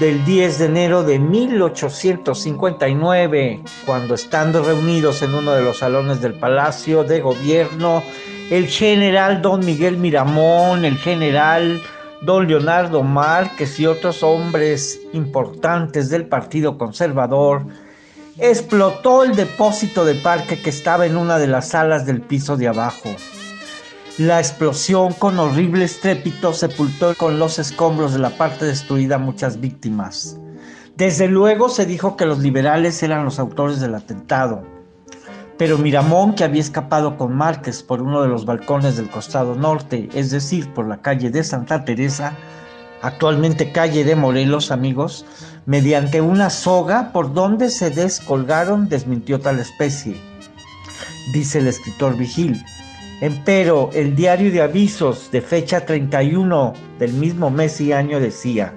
del 0.00 0.24
10 0.24 0.58
de 0.58 0.64
enero 0.66 1.02
de 1.02 1.18
1859, 1.18 3.62
cuando 3.86 4.14
estando 4.14 4.62
reunidos 4.62 5.22
en 5.22 5.34
uno 5.34 5.52
de 5.52 5.62
los 5.62 5.78
salones 5.78 6.20
del 6.20 6.34
Palacio 6.34 7.04
de 7.04 7.20
Gobierno, 7.20 8.02
el 8.50 8.68
general 8.68 9.40
don 9.42 9.64
Miguel 9.64 9.96
Miramón, 9.96 10.84
el 10.84 10.98
general 10.98 11.80
don 12.20 12.46
Leonardo 12.46 13.02
Márquez 13.02 13.80
y 13.80 13.86
otros 13.86 14.22
hombres 14.22 15.00
importantes 15.12 16.10
del 16.10 16.26
Partido 16.26 16.76
Conservador, 16.76 17.62
explotó 18.38 19.24
el 19.24 19.34
depósito 19.34 20.04
de 20.04 20.14
parque 20.14 20.60
que 20.60 20.70
estaba 20.70 21.06
en 21.06 21.16
una 21.16 21.38
de 21.38 21.46
las 21.46 21.70
salas 21.70 22.06
del 22.06 22.20
piso 22.20 22.56
de 22.56 22.68
abajo. 22.68 23.10
La 24.18 24.40
explosión 24.40 25.12
con 25.12 25.38
horrible 25.38 25.84
estrépito 25.84 26.52
sepultó 26.52 27.14
con 27.14 27.38
los 27.38 27.60
escombros 27.60 28.12
de 28.12 28.18
la 28.18 28.30
parte 28.30 28.64
destruida 28.64 29.16
muchas 29.16 29.60
víctimas. 29.60 30.36
Desde 30.96 31.28
luego 31.28 31.68
se 31.68 31.86
dijo 31.86 32.16
que 32.16 32.26
los 32.26 32.40
liberales 32.40 33.00
eran 33.04 33.24
los 33.24 33.38
autores 33.38 33.78
del 33.78 33.94
atentado, 33.94 34.64
pero 35.56 35.78
Miramón, 35.78 36.34
que 36.34 36.42
había 36.42 36.60
escapado 36.60 37.16
con 37.16 37.36
Márquez 37.36 37.84
por 37.84 38.02
uno 38.02 38.20
de 38.20 38.26
los 38.26 38.44
balcones 38.44 38.96
del 38.96 39.08
costado 39.08 39.54
norte, 39.54 40.08
es 40.12 40.32
decir, 40.32 40.68
por 40.74 40.88
la 40.88 41.00
calle 41.00 41.30
de 41.30 41.44
Santa 41.44 41.84
Teresa, 41.84 42.32
actualmente 43.02 43.70
calle 43.70 44.02
de 44.02 44.16
Morelos, 44.16 44.72
amigos, 44.72 45.26
mediante 45.64 46.20
una 46.20 46.50
soga 46.50 47.12
por 47.12 47.34
donde 47.34 47.70
se 47.70 47.90
descolgaron, 47.90 48.88
desmintió 48.88 49.38
tal 49.38 49.60
especie, 49.60 50.20
dice 51.32 51.60
el 51.60 51.68
escritor 51.68 52.16
Vigil. 52.16 52.60
Empero, 53.20 53.90
el 53.94 54.14
diario 54.14 54.52
de 54.52 54.62
avisos 54.62 55.32
de 55.32 55.42
fecha 55.42 55.84
31 55.84 56.72
del 57.00 57.12
mismo 57.14 57.50
mes 57.50 57.80
y 57.80 57.92
año 57.92 58.20
decía, 58.20 58.72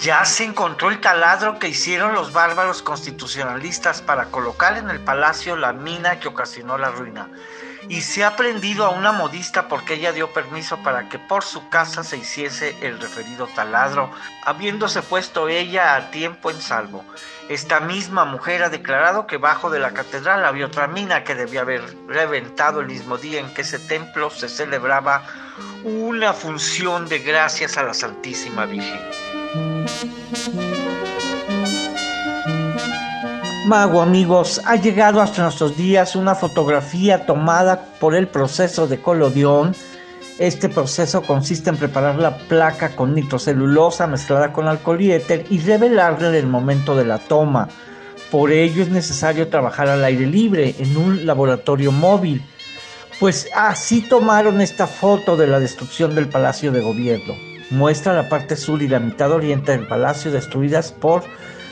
ya 0.00 0.24
se 0.24 0.44
encontró 0.44 0.88
el 0.88 1.02
taladro 1.02 1.58
que 1.58 1.68
hicieron 1.68 2.14
los 2.14 2.32
bárbaros 2.32 2.80
constitucionalistas 2.80 4.00
para 4.00 4.30
colocar 4.30 4.78
en 4.78 4.88
el 4.88 5.00
palacio 5.00 5.54
la 5.54 5.74
mina 5.74 6.18
que 6.18 6.28
ocasionó 6.28 6.78
la 6.78 6.92
ruina. 6.92 7.28
Y 7.88 8.02
se 8.02 8.24
ha 8.24 8.36
prendido 8.36 8.86
a 8.86 8.90
una 8.90 9.12
modista 9.12 9.68
porque 9.68 9.94
ella 9.94 10.12
dio 10.12 10.32
permiso 10.32 10.78
para 10.82 11.08
que 11.08 11.18
por 11.18 11.44
su 11.44 11.68
casa 11.68 12.04
se 12.04 12.16
hiciese 12.16 12.76
el 12.80 13.00
referido 13.00 13.46
taladro, 13.48 14.10
habiéndose 14.44 15.02
puesto 15.02 15.48
ella 15.48 15.96
a 15.96 16.10
tiempo 16.10 16.50
en 16.50 16.60
salvo. 16.60 17.04
Esta 17.48 17.80
misma 17.80 18.24
mujer 18.24 18.62
ha 18.62 18.68
declarado 18.68 19.26
que 19.26 19.36
bajo 19.36 19.68
de 19.68 19.80
la 19.80 19.92
catedral 19.92 20.44
había 20.44 20.66
otra 20.66 20.86
mina 20.86 21.24
que 21.24 21.34
debía 21.34 21.62
haber 21.62 21.82
reventado 22.06 22.80
el 22.80 22.86
mismo 22.86 23.18
día 23.18 23.40
en 23.40 23.52
que 23.52 23.62
ese 23.62 23.78
templo 23.78 24.30
se 24.30 24.48
celebraba 24.48 25.24
una 25.84 26.32
función 26.32 27.08
de 27.08 27.18
gracias 27.18 27.76
a 27.76 27.82
la 27.82 27.94
Santísima 27.94 28.64
Virgen. 28.66 29.00
Mago 33.64 34.02
amigos, 34.02 34.60
ha 34.64 34.74
llegado 34.74 35.20
hasta 35.20 35.42
nuestros 35.42 35.76
días 35.76 36.16
una 36.16 36.34
fotografía 36.34 37.26
tomada 37.26 37.94
por 38.00 38.16
el 38.16 38.26
proceso 38.26 38.88
de 38.88 39.00
colodión. 39.00 39.76
Este 40.40 40.68
proceso 40.68 41.22
consiste 41.22 41.70
en 41.70 41.76
preparar 41.76 42.16
la 42.16 42.38
placa 42.38 42.96
con 42.96 43.14
nitrocelulosa 43.14 44.08
mezclada 44.08 44.52
con 44.52 44.66
alcohol 44.66 45.00
y 45.00 45.12
éter 45.12 45.44
y 45.48 45.60
revelarla 45.60 46.30
en 46.30 46.34
el 46.34 46.46
momento 46.48 46.96
de 46.96 47.04
la 47.04 47.18
toma. 47.18 47.68
Por 48.32 48.50
ello 48.50 48.82
es 48.82 48.88
necesario 48.88 49.46
trabajar 49.46 49.88
al 49.88 50.04
aire 50.04 50.26
libre 50.26 50.74
en 50.80 50.96
un 50.96 51.24
laboratorio 51.24 51.92
móvil. 51.92 52.44
Pues 53.20 53.48
así 53.54 54.00
tomaron 54.00 54.60
esta 54.60 54.88
foto 54.88 55.36
de 55.36 55.46
la 55.46 55.60
destrucción 55.60 56.16
del 56.16 56.28
Palacio 56.28 56.72
de 56.72 56.80
Gobierno. 56.80 57.34
Muestra 57.70 58.12
la 58.12 58.28
parte 58.28 58.56
sur 58.56 58.82
y 58.82 58.88
la 58.88 58.98
mitad 58.98 59.30
oriente 59.30 59.70
del 59.70 59.86
palacio 59.86 60.32
destruidas 60.32 60.90
por 60.90 61.22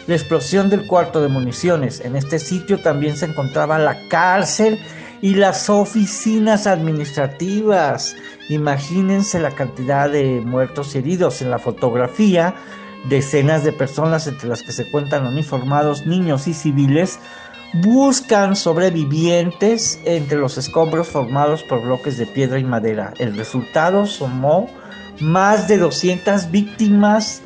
la 0.07 0.15
explosión 0.15 0.71
del 0.71 0.87
cuarto 0.87 1.21
de 1.21 1.29
municiones. 1.29 2.01
En 2.01 2.17
este 2.17 2.39
sitio 2.39 2.79
también 2.81 3.17
se 3.17 3.27
encontraba 3.27 3.79
la 3.79 4.09
cárcel 4.09 4.79
y 5.23 5.35
las 5.35 5.69
oficinas 5.69 6.67
administrativas. 6.67 8.17
Imagínense 8.49 9.39
la 9.39 9.51
cantidad 9.51 10.11
de 10.11 10.41
muertos 10.41 10.95
y 10.95 10.99
heridos 10.99 11.43
en 11.43 11.51
la 11.51 11.59
fotografía. 11.59 12.55
Decenas 13.09 13.65
de 13.65 13.73
personas, 13.73 14.27
entre 14.27 14.49
las 14.49 14.63
que 14.63 14.73
se 14.73 14.91
cuentan 14.91 15.27
uniformados, 15.27 16.07
niños 16.07 16.49
y 16.49 16.55
civiles, 16.55 17.19
buscan 17.75 18.57
sobrevivientes 18.57 20.01
entre 20.05 20.39
los 20.39 20.59
escombros 20.59 21.09
formados 21.09 21.63
por 21.63 21.83
bloques 21.83 22.19
de 22.19 22.27
piedra 22.27 22.59
y 22.59 22.65
madera. 22.65 23.15
El 23.19 23.37
resultado 23.37 24.07
sumó 24.07 24.69
más 25.21 25.69
de 25.69 25.79
200 25.79 26.51
víctimas 26.51 27.43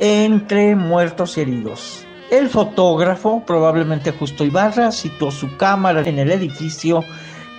entre 0.00 0.76
muertos 0.76 1.36
y 1.36 1.42
heridos. 1.42 2.04
El 2.30 2.48
fotógrafo, 2.48 3.44
probablemente 3.46 4.10
Justo 4.10 4.44
Ibarra, 4.44 4.90
situó 4.90 5.30
su 5.30 5.56
cámara 5.56 6.02
en 6.04 6.18
el 6.18 6.32
edificio 6.32 7.04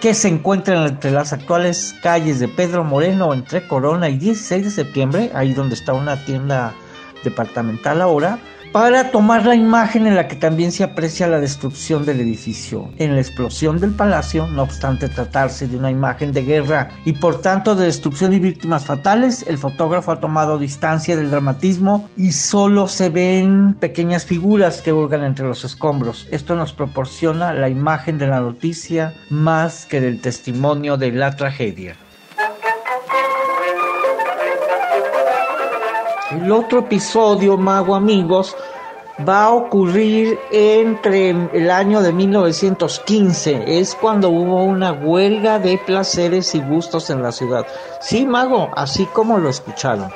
que 0.02 0.13
se 0.13 0.28
encuentra 0.28 0.86
entre 0.86 1.12
las 1.12 1.34
actuales 1.34 1.95
calles 2.04 2.39
de 2.39 2.47
Pedro 2.47 2.84
Moreno, 2.84 3.34
entre 3.34 3.67
Corona 3.67 4.10
y 4.10 4.17
16 4.17 4.65
de 4.65 4.71
septiembre, 4.71 5.32
ahí 5.34 5.54
donde 5.54 5.76
está 5.76 5.93
una 5.93 6.23
tienda 6.26 6.73
departamental 7.23 8.02
ahora, 8.02 8.39
para 8.78 9.10
tomar 9.10 9.44
la 9.44 9.56
imagen 9.56 10.06
en 10.06 10.13
la 10.13 10.28
que 10.28 10.36
también 10.36 10.72
se 10.72 10.84
aprecia 10.84 11.26
la 11.26 11.40
destrucción 11.40 12.06
del 12.06 12.22
edificio. 12.22 12.92
En 13.00 13.16
la 13.16 13.22
explosión 13.22 13.80
del 13.80 13.90
palacio, 13.90 14.46
no 14.46 14.62
obstante 14.62 15.10
tratarse 15.10 15.68
de 15.68 15.78
una 15.78 15.90
imagen 15.90 16.32
de 16.32 16.44
guerra 16.44 16.90
y 17.04 17.13
por 17.13 17.42
tanto 17.42 17.74
de 17.74 17.86
destrucción 17.86 18.34
y 18.34 18.40
víctimas 18.40 18.86
fatales, 18.86 19.44
el 19.48 19.58
fotógrafo 19.58 20.12
ha 20.12 20.20
tomado 20.20 20.60
distancia 20.60 21.18
del 21.18 21.32
dramatismo 21.32 22.08
y 22.18 22.34
solo 22.34 22.88
se 22.88 23.10
ven 23.10 23.74
pequeñas 23.80 24.26
figuras 24.26 24.84
que 24.84 24.94
hurgan 24.94 25.24
entre 25.24 25.48
los 25.48 25.63
escombros. 25.63 26.28
Esto 26.30 26.56
nos 26.56 26.72
proporciona 26.72 27.54
la 27.54 27.70
imagen 27.70 28.20
de 28.20 28.28
la 28.28 28.42
noticia 28.42 29.16
más 29.32 29.88
que 29.88 30.02
del 30.02 30.22
testimonio 30.22 30.98
de 30.98 31.13
la 31.13 31.36
tragedia. 31.36 31.96
El 36.32 36.52
otro 36.52 36.80
episodio, 36.80 37.56
Mago 37.56 37.96
Amigos, 37.96 38.54
va 39.28 39.46
a 39.46 39.54
ocurrir 39.54 40.38
entre 40.52 41.30
el 41.30 41.72
año 41.72 42.02
de 42.02 42.12
1915. 42.12 43.80
Es 43.80 43.96
cuando 43.96 44.30
hubo 44.30 44.63
una 44.66 44.92
huelga 44.92 45.58
de 45.58 45.78
placeres 45.78 46.54
y 46.54 46.60
gustos 46.60 47.10
en 47.10 47.24
la 47.24 47.32
ciudad. 47.32 47.66
Sí, 48.02 48.26
Mago, 48.26 48.70
así 48.76 49.06
como 49.06 49.38
lo 49.38 49.48
escucharon. 49.48 50.12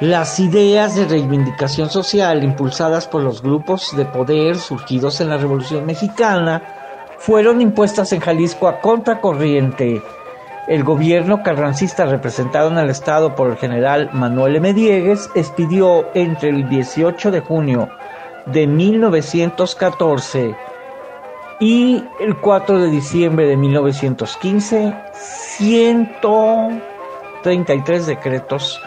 Las 0.00 0.40
ideas 0.40 0.96
de 0.96 1.04
reivindicación 1.04 1.90
social 1.90 2.42
impulsadas 2.42 3.06
por 3.06 3.22
los 3.22 3.42
grupos 3.42 3.94
de 3.94 4.06
poder 4.06 4.56
surgidos 4.56 5.20
en 5.20 5.28
la 5.28 5.36
Revolución 5.36 5.84
Mexicana 5.84 6.62
fueron 7.18 7.60
impuestas 7.60 8.12
en 8.12 8.20
Jalisco 8.20 8.66
a 8.66 8.80
contracorriente 8.80 10.02
el 10.68 10.84
gobierno 10.84 11.42
carrancista 11.42 12.06
representado 12.06 12.70
en 12.70 12.78
el 12.78 12.88
estado 12.90 13.34
por 13.34 13.50
el 13.50 13.56
general 13.56 14.10
Manuel 14.12 14.54
M. 14.56 14.74
Diegues 14.74 15.30
expidió 15.34 16.08
entre 16.14 16.50
el 16.50 16.68
18 16.68 17.30
de 17.30 17.40
junio 17.40 17.88
de 18.46 18.66
1914 18.66 20.54
y 21.60 22.04
el 22.20 22.36
4 22.36 22.80
de 22.80 22.90
diciembre 22.90 23.46
de 23.46 23.56
1915 23.56 24.94
133 25.12 28.06
decretos. 28.06 28.78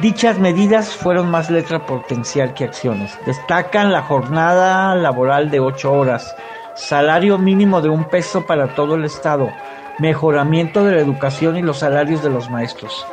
Dichas 0.00 0.38
medidas 0.38 0.96
fueron 0.96 1.30
más 1.30 1.50
letra 1.50 1.84
potencial 1.84 2.54
que 2.54 2.64
acciones. 2.64 3.18
Destacan 3.26 3.92
la 3.92 4.00
jornada 4.02 4.94
laboral 4.94 5.50
de 5.50 5.60
8 5.60 5.92
horas, 5.92 6.34
salario 6.74 7.36
mínimo 7.36 7.82
de 7.82 7.90
un 7.90 8.04
peso 8.04 8.46
para 8.46 8.74
todo 8.74 8.94
el 8.94 9.04
estado, 9.04 9.50
mejoramiento 10.02 10.84
de 10.84 10.96
la 10.96 11.00
educación 11.00 11.56
y 11.56 11.62
los 11.62 11.78
salarios 11.78 12.24
de 12.24 12.30
los 12.30 12.50
maestros. 12.50 13.06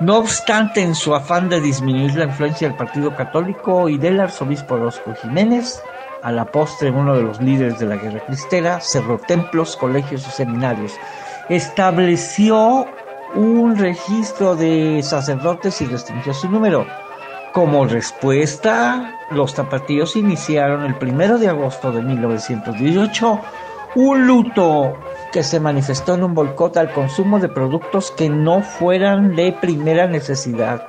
No 0.00 0.18
obstante, 0.18 0.82
en 0.82 0.96
su 0.96 1.14
afán 1.14 1.48
de 1.48 1.60
disminuir 1.60 2.16
la 2.16 2.24
influencia 2.24 2.66
del 2.66 2.76
Partido 2.76 3.14
Católico 3.14 3.88
y 3.88 3.98
del 3.98 4.18
arzobispo 4.18 4.76
Rosco 4.76 5.14
Jiménez, 5.22 5.80
a 6.24 6.32
la 6.32 6.46
postre 6.46 6.90
uno 6.90 7.14
de 7.14 7.22
los 7.22 7.40
líderes 7.40 7.78
de 7.78 7.86
la 7.86 7.96
guerra 7.96 8.18
cristera, 8.26 8.80
cerró 8.80 9.18
templos, 9.18 9.76
colegios 9.76 10.26
y 10.26 10.30
seminarios. 10.32 10.92
estableció 11.48 12.86
un 13.36 13.76
registro 13.76 14.56
de 14.56 15.02
sacerdotes 15.04 15.80
y 15.82 15.86
restringió 15.86 16.34
su 16.34 16.48
número. 16.48 16.84
Como 17.52 17.86
respuesta, 17.86 19.20
los 19.30 19.54
tapatíos 19.54 20.16
iniciaron 20.16 20.84
el 20.84 20.96
primero 20.96 21.38
de 21.38 21.48
agosto 21.48 21.92
de 21.92 22.02
1918 22.02 23.40
un 23.94 24.26
luto 24.26 24.96
que 25.32 25.42
se 25.42 25.60
manifestó 25.60 26.14
en 26.14 26.24
un 26.24 26.34
boicot 26.34 26.76
al 26.76 26.92
consumo 26.92 27.38
de 27.38 27.48
productos 27.48 28.10
que 28.10 28.28
no 28.28 28.62
fueran 28.62 29.36
de 29.36 29.52
primera 29.52 30.06
necesidad. 30.06 30.86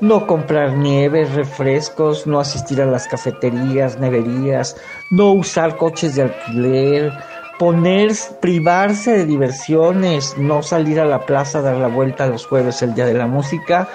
No 0.00 0.26
comprar 0.26 0.72
nieve, 0.72 1.24
refrescos, 1.24 2.26
no 2.26 2.40
asistir 2.40 2.82
a 2.82 2.86
las 2.86 3.06
cafeterías, 3.06 3.98
neverías, 3.98 4.76
no 5.10 5.32
usar 5.32 5.76
coches 5.76 6.16
de 6.16 6.22
alquiler, 6.22 7.12
poner, 7.58 8.12
privarse 8.40 9.12
de 9.12 9.24
diversiones, 9.24 10.36
no 10.36 10.62
salir 10.62 11.00
a 11.00 11.04
la 11.04 11.24
plaza 11.24 11.58
a 11.58 11.62
dar 11.62 11.76
la 11.76 11.86
vuelta 11.86 12.26
los 12.26 12.46
jueves 12.46 12.82
el 12.82 12.94
día 12.94 13.06
de 13.06 13.14
la 13.14 13.26
música 13.26 13.88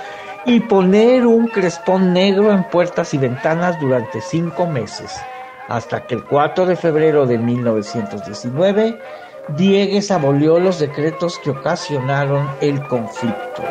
y 0.46 0.62
poner 0.62 1.28
un 1.28 1.48
crespón 1.48 2.13
negro 2.13 2.54
en 2.54 2.63
puertas 2.63 3.13
y 3.13 3.17
ventanas 3.17 3.80
durante 3.82 4.22
cinco 4.22 4.65
meses, 4.65 5.12
hasta 5.68 6.06
que 6.06 6.16
el 6.16 6.24
4 6.24 6.66
de 6.66 6.76
febrero 6.76 7.26
de 7.26 7.38
1919 7.38 9.00
Diegues 9.56 10.12
abolió 10.12 10.60
los 10.60 10.80
decretos 10.80 11.40
que 11.40 11.52
ocasionaron 11.52 12.50
el 12.60 12.86
conflicto. 12.88 13.64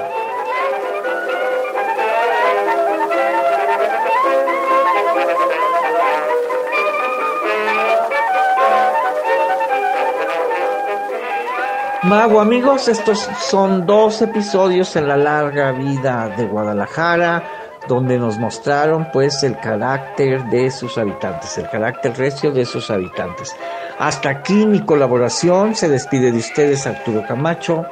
Mago 12.05 12.41
amigos, 12.41 12.89
estos 12.89 13.29
son 13.41 13.85
dos 13.85 14.23
episodios 14.23 14.95
en 14.97 15.09
la 15.09 15.17
larga 15.17 15.73
vida 15.73 16.33
de 16.37 16.47
Guadalajara, 16.47 17.43
donde 17.88 18.18
nos 18.18 18.38
mostraron 18.38 19.09
pues 19.12 19.42
el 19.42 19.59
carácter 19.59 20.44
de 20.46 20.70
sus 20.70 20.99
habitantes, 20.99 21.57
el 21.59 21.68
carácter 21.68 22.16
recio 22.16 22.53
de 22.53 22.64
sus 22.64 22.90
habitantes. 22.90 23.55
Hasta 23.99 24.31
aquí 24.31 24.66
mi 24.66 24.81
colaboración, 24.81 25.75
se 25.75 25.88
despide 25.88 26.33
de 26.33 26.38
ustedes 26.38 26.87
Arturo 26.87 27.25
Camacho 27.27 27.85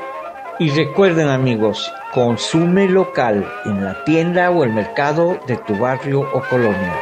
y 0.58 0.70
recuerden 0.70 1.28
amigos, 1.28 1.92
consume 2.12 2.88
local 2.88 3.50
en 3.64 3.84
la 3.84 4.04
tienda 4.04 4.50
o 4.50 4.64
el 4.64 4.72
mercado 4.72 5.38
de 5.46 5.56
tu 5.56 5.76
barrio 5.76 6.20
o 6.20 6.42
colonia. 6.48 6.94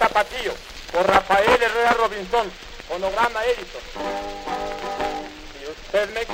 Tapatío, 0.00 0.52
por 0.92 1.06
Rafael 1.06 1.62
Herrera 1.62 1.92
Robinson, 1.92 2.50
fonograma 2.88 3.44
Edison. 3.44 4.19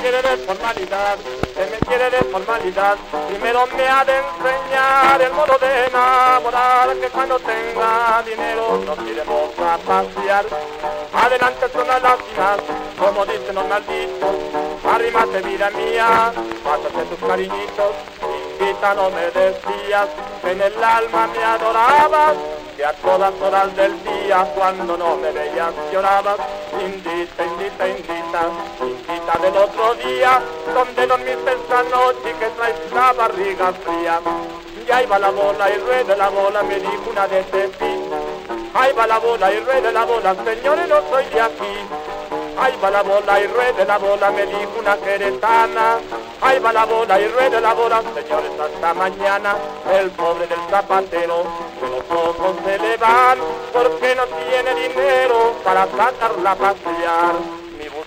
Quiere 0.06 0.22
de 0.22 0.36
formalidad, 0.36 1.18
usted 1.18 1.68
me 1.68 1.78
quiere 1.78 2.10
de 2.10 2.18
formalidad, 2.30 2.96
primero 3.28 3.66
me 3.76 3.88
ha 3.88 4.04
de 4.04 4.18
enseñar 4.18 5.20
el 5.20 5.32
modo 5.32 5.58
de 5.58 5.86
enamorar, 5.86 6.94
que 6.96 7.08
cuando 7.08 7.36
tenga 7.40 8.22
dinero 8.24 8.82
nos 8.86 8.98
iremos 9.00 9.50
a 9.58 9.76
pasear. 9.78 10.46
Adelante 11.12 11.66
son 11.72 11.88
las 11.88 12.00
lástimas, 12.00 12.58
como 12.96 13.26
dicen 13.26 13.56
los 13.56 13.66
malditos, 13.66 14.36
arrímate 14.88 15.42
vida 15.42 15.70
mía, 15.70 16.32
pásate 16.62 17.02
tus 17.10 17.28
cariñitos, 17.28 17.92
invita 18.60 18.94
no 18.94 19.10
me 19.10 19.26
decías, 19.32 20.08
en 20.44 20.62
el 20.62 20.84
alma 20.84 21.26
me 21.26 21.42
adorabas, 21.42 22.36
que 22.76 22.84
a 22.84 22.92
todas 22.92 23.32
horas 23.40 23.74
del 23.74 24.00
día 24.04 24.46
cuando 24.54 24.96
no 24.96 25.16
me 25.16 25.32
veías 25.32 25.72
llorabas, 25.92 26.36
indita, 26.78 27.44
indita, 27.44 27.88
indita, 27.88 28.15
indita 28.80 29.38
del 29.40 29.56
otro 29.56 29.94
día, 29.94 30.40
donde 30.74 31.06
dormiste 31.06 31.52
esta 31.52 31.82
noche 31.84 32.34
que 32.38 32.46
traes 32.46 32.92
la 32.92 33.12
barriga 33.12 33.72
fría. 33.72 34.20
Y 34.86 34.92
ahí 34.92 35.06
va 35.06 35.18
la 35.18 35.30
bola 35.30 35.70
y 35.70 35.78
ruede 35.78 36.16
la 36.16 36.28
bola, 36.28 36.62
me 36.62 36.78
dijo 36.78 37.10
una 37.10 37.26
de 37.26 37.42
Tepi. 37.44 38.02
Ahí 38.74 38.92
va 38.92 39.06
la 39.06 39.18
bola 39.18 39.52
y 39.52 39.60
ruede 39.60 39.92
la 39.92 40.04
bola, 40.04 40.34
señores, 40.44 40.88
no 40.88 40.96
soy 41.10 41.24
de 41.26 41.40
aquí. 41.40 41.76
Ahí 42.58 42.74
va 42.82 42.90
la 42.90 43.02
bola 43.02 43.40
y 43.40 43.46
ruede 43.46 43.84
la 43.84 43.98
bola, 43.98 44.30
me 44.30 44.46
dijo 44.46 44.72
una 44.78 44.96
queretana. 44.96 45.98
Ahí 46.40 46.58
va 46.58 46.72
la 46.72 46.84
bola 46.84 47.20
y 47.20 47.28
ruede 47.28 47.60
la 47.60 47.74
bola, 47.74 48.02
señores, 48.14 48.50
hasta 48.60 48.94
mañana. 48.94 49.56
El 49.92 50.10
pobre 50.10 50.46
del 50.46 50.60
zapatero, 50.70 51.44
que 51.80 51.86
los 51.86 52.10
ojos 52.10 52.56
se 52.64 52.78
le 52.78 52.96
van, 52.96 53.38
porque 53.72 54.14
no 54.14 54.24
tiene 54.26 54.88
dinero 54.88 55.54
para 55.64 55.86
sacarla 55.86 56.52
a 56.52 56.54
pasear. 56.54 57.65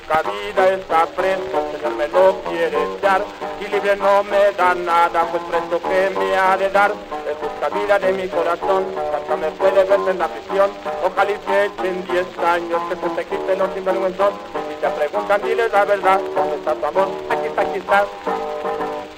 Busca 0.10 0.24
vida 0.24 0.70
está 0.70 1.06
preso, 1.06 1.70
señor 1.72 1.96
me 1.96 2.08
lo 2.08 2.42
quiere 2.42 2.78
echar, 2.96 3.24
y 3.62 3.68
libre 3.68 3.96
no 3.96 4.24
me 4.24 4.52
da 4.58 4.74
nada, 4.74 5.28
pues 5.30 5.44
presto 5.44 5.80
que 5.88 6.10
me 6.18 6.36
ha 6.36 6.58
de 6.58 6.68
dar. 6.72 6.92
Es 7.30 7.40
busca 7.40 7.70
vida 7.70 8.00
de 8.00 8.14
mi 8.14 8.28
corazón, 8.28 8.86
hasta 9.14 9.36
me 9.36 9.52
puede 9.52 9.84
ver 9.84 10.00
en 10.10 10.18
la 10.18 10.28
prisión. 10.28 10.72
Ojalá 11.06 11.32
y 11.32 11.38
se 11.46 11.66
echen 11.66 12.04
diez 12.08 12.26
años, 12.40 12.82
que 12.90 12.96
se 12.96 13.16
te 13.18 13.26
quiten 13.26 13.60
los 13.60 13.72
sinvergüenzos. 13.76 14.34
Y 14.56 14.74
si 14.74 14.82
te 14.82 14.90
preguntan, 14.90 15.42
diles 15.44 15.72
la 15.72 15.86
verdad, 15.86 16.20
¿dónde 16.36 16.56
está 16.56 16.74
tu 16.74 16.86
amor? 16.88 17.08
Aquí 17.30 17.46
está, 17.46 17.62
aquí 17.62 17.78
está. 17.78 18.06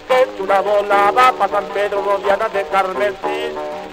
Que 0.10 0.22
es 0.24 0.40
una 0.42 0.60
bola 0.60 1.12
va 1.12 1.32
para 1.32 1.54
San 1.54 1.66
Pedro 1.68 2.02
rodeada 2.02 2.50
de 2.50 2.64
carmesí. 2.66 3.41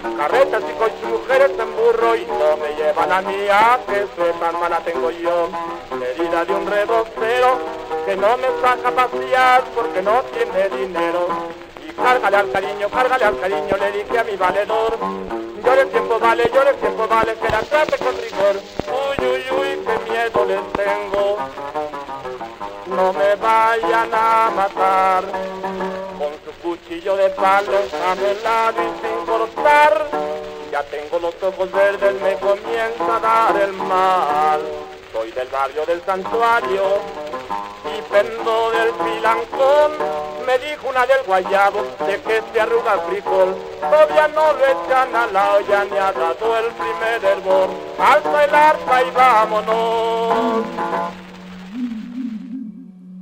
Carretas 0.01 0.63
y 0.69 0.77
coches 0.77 1.03
mujeres 1.03 1.51
en 1.59 1.75
burro 1.75 2.15
y 2.15 2.25
no 2.25 2.57
me 2.57 2.73
llevan 2.75 3.11
a 3.11 3.21
mía, 3.21 3.79
que 3.87 4.07
sepan 4.15 4.59
mala 4.59 4.79
tengo 4.79 5.11
yo. 5.11 5.49
Herida 5.91 6.45
de 6.45 6.53
un 6.53 6.67
rebocero 6.67 7.57
que 8.05 8.15
no 8.15 8.37
me 8.37 8.47
saca 8.61 8.89
a 8.89 8.91
pasear 8.91 9.63
porque 9.75 10.01
no 10.01 10.21
tiene 10.33 10.69
dinero. 10.69 11.27
Y 11.87 11.91
cárgale 11.93 12.37
al 12.37 12.51
cariño, 12.51 12.89
cárgale 12.89 13.25
al 13.25 13.39
cariño, 13.39 13.77
le 13.77 13.91
dije 13.91 14.19
a 14.19 14.23
mi 14.23 14.35
valedor. 14.35 14.97
Llore 15.63 15.85
tiempo 15.85 16.19
vale, 16.19 16.49
llore 16.53 16.73
tiempo 16.75 17.07
vale, 17.07 17.35
que 17.35 17.49
la 17.49 17.61
trate 17.61 17.97
con 17.97 18.15
rigor. 18.15 18.55
Uy, 18.87 19.25
uy, 19.25 19.43
uy, 19.59 19.79
qué 19.85 20.11
miedo 20.11 20.45
les 20.45 20.73
tengo. 20.73 21.37
No 22.87 23.13
me 23.13 23.35
vayan 23.35 24.09
a 24.13 24.51
matar 24.55 25.23
con 26.17 26.33
su 26.43 26.61
cuchillo 26.61 27.15
de 27.17 27.29
palo 27.29 27.77
a 28.05 28.15
mi 28.15 29.08
Ya 30.71 30.83
tengo 30.83 31.19
los 31.19 31.35
ojos 31.43 31.71
verdes, 31.71 32.21
me 32.21 32.35
comienza 32.35 33.15
a 33.15 33.19
dar 33.19 33.61
el 33.61 33.73
mal. 33.73 34.61
Soy 35.11 35.31
del 35.31 35.47
barrio 35.49 35.85
del 35.85 36.01
santuario 36.05 36.83
y 37.85 38.01
pendo 38.03 38.71
del 38.71 38.91
pilancón. 38.91 39.91
Me 40.45 40.57
dijo 40.59 40.87
una 40.87 41.05
del 41.05 41.23
guayabo 41.23 41.83
de 42.07 42.21
que 42.21 42.41
se 42.53 42.61
arruga 42.61 42.99
frijol. 43.09 43.55
Todavía 43.81 44.27
no 44.29 44.53
lo 44.53 44.65
echan 44.65 45.15
a 45.15 45.27
la 45.27 45.55
olla 45.55 45.83
ni 45.85 45.97
ha 45.97 46.11
dado 46.11 46.57
el 46.57 46.65
primer 46.73 47.25
hervor. 47.25 47.69
Alza 47.99 48.43
el 48.45 48.55
arpa 48.55 49.03
y 49.03 49.11
vámonos. 49.11 50.65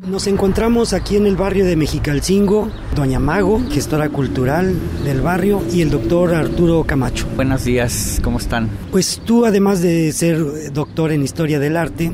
Nos 0.07 0.25
encontramos 0.27 0.93
aquí 0.93 1.17
en 1.17 1.25
el 1.25 1.35
barrio 1.35 1.65
de 1.65 1.75
Mexicalcingo, 1.75 2.69
Doña 2.95 3.19
Mago, 3.19 3.61
gestora 3.69 4.07
cultural 4.07 4.73
del 5.03 5.19
barrio, 5.19 5.61
y 5.73 5.81
el 5.81 5.89
doctor 5.89 6.33
Arturo 6.33 6.85
Camacho. 6.85 7.27
Buenos 7.35 7.65
días, 7.65 8.21
¿cómo 8.23 8.37
están? 8.37 8.69
Pues 8.89 9.21
tú, 9.25 9.45
además 9.45 9.81
de 9.81 10.13
ser 10.13 10.71
doctor 10.71 11.11
en 11.11 11.23
historia 11.23 11.59
del 11.59 11.75
arte, 11.75 12.13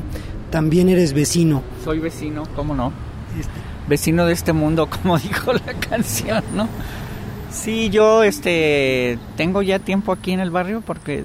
también 0.50 0.88
eres 0.88 1.12
vecino. 1.12 1.62
Soy 1.84 2.00
vecino, 2.00 2.42
¿cómo 2.56 2.74
no? 2.74 2.92
Vecino 3.88 4.26
de 4.26 4.32
este 4.32 4.52
mundo, 4.52 4.88
como 5.02 5.16
dijo 5.16 5.52
la 5.52 5.74
canción, 5.74 6.42
¿no? 6.52 6.68
Sí, 7.52 7.90
yo 7.90 8.24
este 8.24 9.20
tengo 9.36 9.62
ya 9.62 9.78
tiempo 9.78 10.10
aquí 10.10 10.32
en 10.32 10.40
el 10.40 10.50
barrio 10.50 10.82
porque 10.84 11.22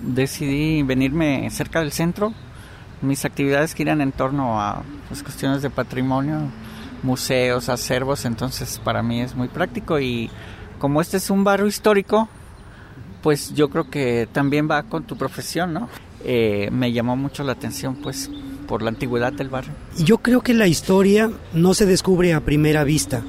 decidí 0.00 0.82
venirme 0.82 1.50
cerca 1.50 1.80
del 1.80 1.92
centro 1.92 2.32
mis 3.02 3.24
actividades 3.24 3.74
giran 3.74 4.00
en 4.00 4.12
torno 4.12 4.60
a 4.60 4.82
pues, 5.08 5.22
cuestiones 5.22 5.62
de 5.62 5.70
patrimonio, 5.70 6.40
museos, 7.02 7.68
acervos, 7.68 8.24
entonces 8.24 8.80
para 8.82 9.02
mí 9.02 9.20
es 9.20 9.34
muy 9.34 9.48
práctico 9.48 9.98
y 10.00 10.30
como 10.78 11.00
este 11.00 11.16
es 11.16 11.30
un 11.30 11.44
barrio 11.44 11.66
histórico, 11.66 12.28
pues 13.22 13.54
yo 13.54 13.68
creo 13.68 13.90
que 13.90 14.28
también 14.32 14.68
va 14.70 14.82
con 14.84 15.04
tu 15.04 15.16
profesión, 15.16 15.72
¿no? 15.74 15.88
Eh, 16.24 16.68
me 16.72 16.92
llamó 16.92 17.16
mucho 17.16 17.44
la 17.44 17.52
atención, 17.52 17.96
pues, 17.96 18.30
por 18.66 18.82
la 18.82 18.90
antigüedad 18.90 19.32
del 19.32 19.48
barrio. 19.48 19.72
Yo 19.98 20.18
creo 20.18 20.42
que 20.42 20.54
la 20.54 20.66
historia 20.66 21.30
no 21.52 21.74
se 21.74 21.86
descubre 21.86 22.32
a 22.34 22.40
primera 22.40 22.84
vista. 22.84 23.22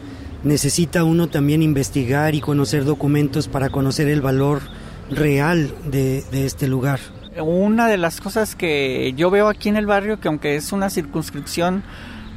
Necesita 0.43 1.03
uno 1.03 1.27
también 1.27 1.61
investigar 1.61 2.35
y 2.35 2.41
conocer 2.41 2.85
documentos 2.85 3.47
para 3.47 3.69
conocer 3.69 4.07
el 4.07 4.21
valor 4.21 4.61
real 5.09 5.73
de 5.91 6.23
este 6.31 6.67
lugar 6.67 6.99
una 7.41 7.87
de 7.87 7.97
las 7.97 8.21
cosas 8.21 8.55
que 8.55 9.13
yo 9.15 9.29
veo 9.29 9.47
aquí 9.47 9.69
en 9.69 9.77
el 9.77 9.85
barrio, 9.85 10.19
que 10.19 10.27
aunque 10.27 10.55
es 10.55 10.71
una 10.71 10.89
circunscripción 10.89 11.83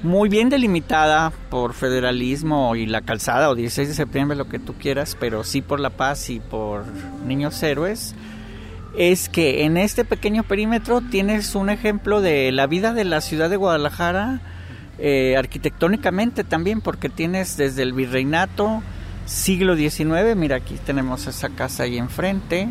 muy 0.02 0.28
bien 0.28 0.50
delimitada 0.50 1.32
por 1.50 1.72
federalismo 1.72 2.76
y 2.76 2.86
la 2.86 3.00
calzada 3.00 3.48
o 3.48 3.54
16 3.54 3.88
de 3.88 3.94
septiembre, 3.94 4.36
lo 4.36 4.48
que 4.48 4.58
tú 4.58 4.74
quieras, 4.74 5.16
pero 5.18 5.44
sí 5.44 5.62
por 5.62 5.80
la 5.80 5.90
paz 5.90 6.28
y 6.28 6.40
por 6.40 6.84
niños 7.26 7.62
héroes, 7.62 8.14
es 8.96 9.28
que 9.28 9.64
en 9.64 9.76
este 9.76 10.04
pequeño 10.04 10.42
perímetro 10.42 11.00
tienes 11.00 11.54
un 11.54 11.70
ejemplo 11.70 12.20
de 12.20 12.52
la 12.52 12.66
vida 12.66 12.92
de 12.92 13.04
la 13.04 13.20
ciudad 13.20 13.48
de 13.48 13.56
Guadalajara 13.56 14.40
eh, 14.98 15.36
arquitectónicamente 15.36 16.44
también, 16.44 16.80
porque 16.80 17.08
tienes 17.08 17.56
desde 17.56 17.82
el 17.82 17.92
virreinato, 17.92 18.82
siglo 19.26 19.74
XIX, 19.74 20.36
mira 20.36 20.56
aquí 20.56 20.76
tenemos 20.84 21.26
esa 21.26 21.48
casa 21.48 21.84
ahí 21.84 21.98
enfrente, 21.98 22.68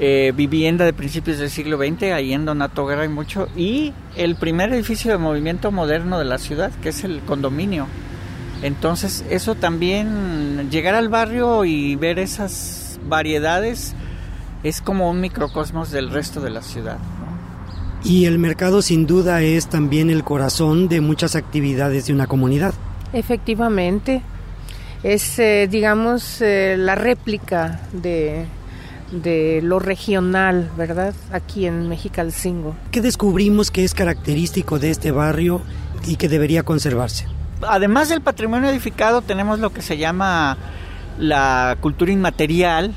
eh, 0.00 0.32
vivienda 0.34 0.84
de 0.84 0.92
principios 0.92 1.38
del 1.38 1.50
siglo 1.50 1.76
XX, 1.76 2.04
ahí 2.14 2.32
en 2.32 2.44
Donato 2.44 2.86
Guerra 2.86 3.02
hay 3.02 3.08
mucho, 3.08 3.48
y 3.56 3.92
el 4.16 4.36
primer 4.36 4.72
edificio 4.72 5.10
de 5.10 5.18
movimiento 5.18 5.72
moderno 5.72 6.18
de 6.18 6.24
la 6.24 6.38
ciudad, 6.38 6.70
que 6.82 6.90
es 6.90 7.04
el 7.04 7.20
condominio. 7.20 7.86
Entonces 8.62 9.24
eso 9.30 9.54
también, 9.54 10.68
llegar 10.70 10.94
al 10.94 11.08
barrio 11.08 11.64
y 11.64 11.96
ver 11.96 12.18
esas 12.18 12.98
variedades 13.08 13.94
es 14.62 14.80
como 14.80 15.10
un 15.10 15.20
microcosmos 15.20 15.90
del 15.90 16.10
resto 16.10 16.40
de 16.40 16.50
la 16.50 16.62
ciudad. 16.62 16.98
Y 18.04 18.26
el 18.26 18.38
mercado 18.38 18.82
sin 18.82 19.06
duda 19.06 19.42
es 19.42 19.68
también 19.68 20.10
el 20.10 20.24
corazón 20.24 20.88
de 20.88 21.00
muchas 21.00 21.34
actividades 21.34 22.06
de 22.06 22.12
una 22.12 22.26
comunidad. 22.26 22.74
Efectivamente, 23.12 24.22
es 25.02 25.38
eh, 25.38 25.68
digamos 25.70 26.40
eh, 26.40 26.76
la 26.78 26.94
réplica 26.94 27.80
de, 27.92 28.46
de 29.12 29.60
lo 29.62 29.78
regional, 29.78 30.70
¿verdad? 30.76 31.14
Aquí 31.32 31.66
en 31.66 31.88
Mexicalcingo. 31.88 32.76
¿Qué 32.90 33.00
descubrimos 33.00 33.70
que 33.70 33.84
es 33.84 33.94
característico 33.94 34.78
de 34.78 34.90
este 34.90 35.10
barrio 35.10 35.62
y 36.06 36.16
que 36.16 36.28
debería 36.28 36.62
conservarse? 36.62 37.26
Además 37.62 38.08
del 38.08 38.20
patrimonio 38.20 38.70
edificado 38.70 39.22
tenemos 39.22 39.58
lo 39.58 39.70
que 39.70 39.82
se 39.82 39.96
llama 39.96 40.56
la 41.18 41.76
cultura 41.80 42.12
inmaterial, 42.12 42.94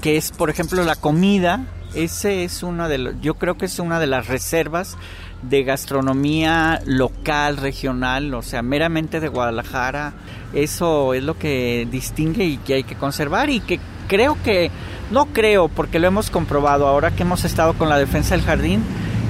que 0.00 0.16
es 0.16 0.30
por 0.30 0.50
ejemplo 0.50 0.82
la 0.84 0.96
comida. 0.96 1.66
Ese 1.94 2.44
es 2.44 2.62
uno 2.62 2.88
de 2.88 2.98
los, 2.98 3.14
yo 3.20 3.34
creo 3.34 3.56
que 3.56 3.66
es 3.66 3.78
una 3.78 3.98
de 3.98 4.06
las 4.06 4.28
reservas 4.28 4.96
de 5.42 5.62
gastronomía 5.62 6.80
local, 6.84 7.56
regional, 7.56 8.34
o 8.34 8.42
sea, 8.42 8.62
meramente 8.62 9.20
de 9.20 9.28
Guadalajara. 9.28 10.12
Eso 10.52 11.14
es 11.14 11.22
lo 11.22 11.38
que 11.38 11.86
distingue 11.90 12.44
y 12.44 12.56
que 12.58 12.74
hay 12.74 12.84
que 12.84 12.96
conservar 12.96 13.50
y 13.50 13.60
que 13.60 13.78
creo 14.08 14.36
que, 14.42 14.70
no 15.10 15.26
creo, 15.26 15.68
porque 15.68 15.98
lo 15.98 16.08
hemos 16.08 16.30
comprobado 16.30 16.86
ahora 16.86 17.12
que 17.12 17.22
hemos 17.22 17.44
estado 17.44 17.74
con 17.74 17.88
la 17.88 17.98
defensa 17.98 18.34
del 18.34 18.44
jardín, 18.44 18.82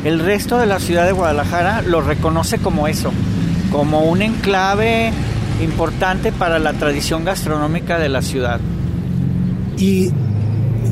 el 0.05 0.21
resto 0.21 0.59
de 0.59 0.66
la 0.66 0.79
ciudad 0.79 1.07
de 1.07 1.12
Guadalajara 1.12 1.83
lo 1.83 2.01
reconoce 2.01 2.59
como 2.59 2.88
eso, 2.88 3.12
como 3.71 4.05
un 4.05 4.23
enclave 4.23 5.12
importante 5.62 6.31
para 6.33 6.59
la 6.59 6.73
tradición 6.73 7.25
gastronómica 7.25 7.99
de 7.99 8.09
la 8.09 8.23
ciudad. 8.23 8.61
Y 9.77 10.11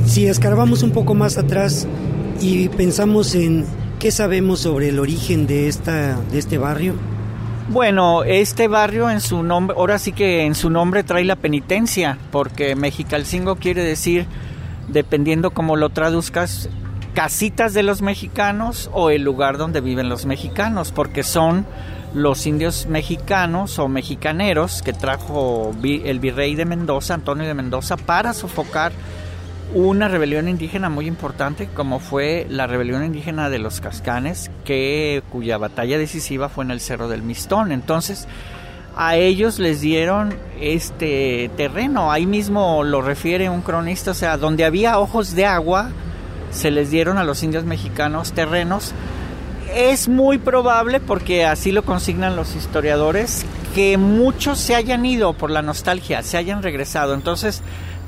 si 0.07 0.27
escarbamos 0.27 0.83
un 0.83 0.91
poco 0.91 1.15
más 1.15 1.39
atrás 1.39 1.87
y 2.41 2.69
pensamos 2.69 3.35
en 3.35 3.65
qué 3.99 4.11
sabemos 4.11 4.61
sobre 4.61 4.89
el 4.91 4.99
origen 4.99 5.47
de, 5.47 5.69
esta, 5.69 6.21
de 6.31 6.39
este 6.39 6.59
barrio. 6.59 6.95
Bueno, 7.69 8.23
este 8.23 8.69
barrio 8.69 9.11
en 9.11 9.21
su 9.21 9.43
nombre, 9.43 9.77
ahora 9.77 9.99
sí 9.99 10.13
que 10.13 10.45
en 10.45 10.55
su 10.55 10.71
nombre 10.71 11.03
trae 11.03 11.25
la 11.25 11.37
penitencia, 11.37 12.19
porque 12.31 12.77
Mexicalcingo 12.77 13.57
quiere 13.57 13.83
decir, 13.83 14.27
dependiendo 14.89 15.51
cómo 15.51 15.75
lo 15.75 15.91
traduzcas, 15.91 16.69
casitas 17.13 17.75
de 17.75 17.83
los 17.83 18.03
mexicanos 18.03 18.91
o 18.93 19.11
el 19.11 19.23
lugar 19.23 19.57
donde 19.57 19.81
viven 19.81 20.09
los 20.09 20.27
mexicanos, 20.27 20.93
porque 20.93 21.23
son 21.25 21.67
los 22.15 22.47
indios 22.47 22.87
mexicanos 22.87 23.79
o 23.79 23.89
mexicaneros 23.89 24.83
que 24.83 24.93
trajo 24.93 25.75
el 25.83 26.21
virrey 26.21 26.55
de 26.55 26.67
Mendoza, 26.67 27.15
Antonio 27.15 27.47
de 27.47 27.55
Mendoza, 27.55 27.97
para 27.97 28.33
sofocar 28.33 28.93
una 29.77 30.09
rebelión 30.09 30.49
indígena 30.49 30.89
muy 30.89 31.07
importante 31.07 31.69
como 31.69 31.99
fue 31.99 32.47
la 32.49 32.67
rebelión 32.67 33.05
indígena 33.05 33.51
de 33.51 33.59
los 33.59 33.83
Cascanes, 33.83 34.51
que 34.65 35.23
cuya 35.31 35.59
batalla 35.59 35.99
decisiva 35.99 36.49
fue 36.49 36.65
en 36.65 36.71
el 36.71 36.81
Cerro 36.81 37.09
del 37.09 37.23
Mistón. 37.23 37.73
Entonces, 37.73 38.27
a 38.97 39.17
ellos 39.17 39.59
les 39.59 39.83
dieron 39.83 40.35
este 40.59 41.51
terreno, 41.59 42.11
ahí 42.11 42.25
mismo 42.25 42.85
lo 42.85 43.03
refiere 43.03 43.51
un 43.51 43.61
cronista, 43.61 44.13
o 44.13 44.15
sea, 44.15 44.39
donde 44.39 44.65
había 44.65 44.99
ojos 44.99 45.35
de 45.35 45.45
agua, 45.45 45.91
se 46.51 46.71
les 46.71 46.91
dieron 46.91 47.19
a 47.19 47.25
los 47.25 47.43
indios 47.43 47.65
mexicanos 47.65 48.33
terrenos. 48.33 48.95
Es 49.75 50.09
muy 50.09 50.39
probable, 50.39 51.01
porque 51.01 51.45
así 51.45 51.71
lo 51.71 51.85
consignan 51.85 52.35
los 52.35 52.57
historiadores, 52.57 53.45
que 53.75 53.99
muchos 53.99 54.59
se 54.59 54.75
hayan 54.75 55.05
ido 55.05 55.35
por 55.35 55.51
la 55.51 55.61
nostalgia, 55.61 56.23
se 56.23 56.39
hayan 56.39 56.63
regresado. 56.63 57.13
Entonces, 57.13 57.63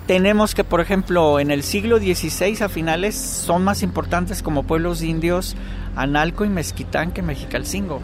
tenemos 0.09 0.55
que, 0.55 0.65
por 0.65 0.81
ejemplo, 0.81 1.39
en 1.39 1.51
el 1.51 1.63
siglo 1.63 1.99
XVI 1.99 2.63
a 2.63 2.71
finales 2.71 3.15
son 3.15 3.63
más 3.63 3.83
importantes 3.83 4.43
como 4.43 4.63
pueblos 4.63 5.03
indios 5.03 5.55
Analco 5.97 6.47
y 6.47 6.49
Mezquitán 6.49 7.13
que 7.13 7.21
Mexicalcingo. 7.21 8.01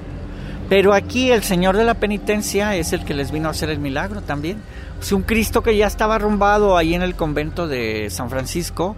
Pero 0.68 0.92
aquí 0.92 1.30
el 1.30 1.42
Señor 1.42 1.78
de 1.78 1.84
la 1.84 1.94
Penitencia 1.94 2.76
es 2.76 2.92
el 2.92 3.06
que 3.06 3.14
les 3.14 3.32
vino 3.32 3.48
a 3.48 3.52
hacer 3.52 3.70
el 3.70 3.78
milagro 3.78 4.20
también. 4.20 4.58
Es 5.00 5.12
un 5.12 5.22
Cristo 5.22 5.62
que 5.62 5.78
ya 5.78 5.86
estaba 5.86 6.16
arrumbado 6.16 6.76
ahí 6.76 6.94
en 6.94 7.00
el 7.00 7.14
convento 7.14 7.66
de 7.68 8.10
San 8.10 8.28
Francisco, 8.28 8.96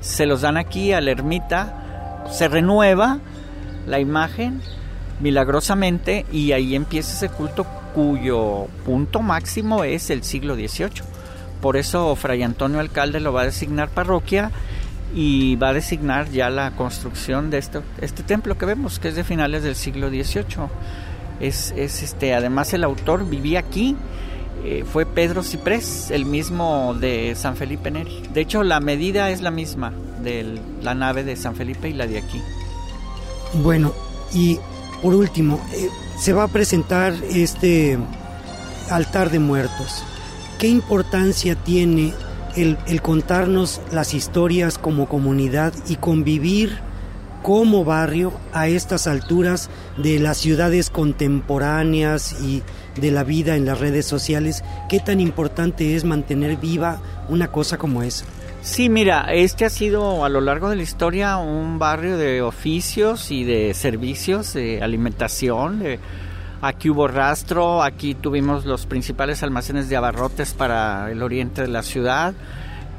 se 0.00 0.24
los 0.24 0.40
dan 0.40 0.56
aquí 0.56 0.94
a 0.94 1.02
la 1.02 1.10
ermita, 1.10 2.24
se 2.30 2.48
renueva 2.48 3.18
la 3.86 4.00
imagen 4.00 4.62
milagrosamente 5.20 6.24
y 6.32 6.52
ahí 6.52 6.74
empieza 6.74 7.12
ese 7.12 7.28
culto 7.28 7.66
cuyo 7.94 8.68
punto 8.86 9.20
máximo 9.20 9.84
es 9.84 10.08
el 10.08 10.22
siglo 10.22 10.54
XVIII. 10.54 11.15
Por 11.66 11.76
eso 11.76 12.14
Fray 12.14 12.44
Antonio 12.44 12.78
Alcalde 12.78 13.18
lo 13.18 13.32
va 13.32 13.40
a 13.42 13.46
designar 13.46 13.88
parroquia 13.88 14.52
y 15.12 15.56
va 15.56 15.70
a 15.70 15.72
designar 15.72 16.30
ya 16.30 16.48
la 16.48 16.70
construcción 16.76 17.50
de 17.50 17.58
esto, 17.58 17.82
este 18.00 18.22
templo 18.22 18.56
que 18.56 18.66
vemos, 18.66 19.00
que 19.00 19.08
es 19.08 19.16
de 19.16 19.24
finales 19.24 19.64
del 19.64 19.74
siglo 19.74 20.08
XVIII. 20.08 20.68
Es, 21.40 21.74
es 21.76 22.04
este, 22.04 22.34
además 22.34 22.72
el 22.72 22.84
autor 22.84 23.28
vivía 23.28 23.58
aquí, 23.58 23.96
eh, 24.64 24.84
fue 24.88 25.06
Pedro 25.06 25.42
Ciprés, 25.42 26.12
el 26.12 26.24
mismo 26.24 26.94
de 26.94 27.34
San 27.34 27.56
Felipe 27.56 27.90
Neri. 27.90 28.22
De 28.32 28.42
hecho, 28.42 28.62
la 28.62 28.78
medida 28.78 29.30
es 29.30 29.40
la 29.40 29.50
misma 29.50 29.92
de 30.22 30.60
la 30.82 30.94
nave 30.94 31.24
de 31.24 31.34
San 31.34 31.56
Felipe 31.56 31.88
y 31.88 31.94
la 31.94 32.06
de 32.06 32.18
aquí. 32.18 32.40
Bueno, 33.54 33.92
y 34.32 34.60
por 35.02 35.16
último, 35.16 35.60
eh, 35.74 35.88
se 36.16 36.32
va 36.32 36.44
a 36.44 36.48
presentar 36.48 37.12
este 37.28 37.98
altar 38.88 39.30
de 39.30 39.40
muertos. 39.40 40.04
¿Qué 40.58 40.68
importancia 40.68 41.54
tiene 41.54 42.14
el, 42.56 42.78
contarnos 43.02 43.82
las 43.92 44.14
historias 44.14 44.78
como 44.78 45.06
comunidad 45.06 45.74
y 45.86 45.96
convivir 45.96 46.78
como 47.42 47.84
barrio 47.84 48.32
a 48.54 48.66
estas 48.66 49.06
alturas 49.06 49.68
de 49.98 50.18
las 50.18 50.38
ciudades 50.38 50.88
contemporáneas 50.88 52.40
y 52.40 52.62
de 52.98 53.10
la 53.10 53.22
vida 53.22 53.56
en 53.56 53.66
las 53.66 53.80
redes 53.80 54.06
sociales? 54.06 54.64
¿Qué 54.88 54.98
tan 54.98 55.20
importante 55.20 55.94
es 55.94 56.04
mantener 56.04 56.56
viva 56.56 57.02
una 57.28 57.48
cosa 57.48 57.76
como 57.76 58.02
esa? 58.02 58.24
Sí, 58.62 58.88
mira, 58.88 59.26
este 59.34 59.66
ha 59.66 59.70
sido 59.70 60.24
a 60.24 60.30
lo 60.30 60.40
largo 60.40 60.70
de 60.70 60.76
la 60.76 60.82
historia 60.82 61.36
un 61.36 61.78
barrio 61.78 62.16
de 62.16 62.40
oficios 62.40 63.30
y 63.30 63.44
de 63.44 63.74
servicios, 63.74 64.54
de 64.54 64.82
alimentación, 64.82 65.80
de 65.80 66.00
Aquí 66.62 66.88
hubo 66.90 67.06
rastro, 67.06 67.82
aquí 67.82 68.14
tuvimos 68.14 68.64
los 68.64 68.86
principales 68.86 69.42
almacenes 69.42 69.88
de 69.88 69.96
abarrotes 69.96 70.54
para 70.54 71.10
el 71.10 71.22
oriente 71.22 71.62
de 71.62 71.68
la 71.68 71.82
ciudad. 71.82 72.34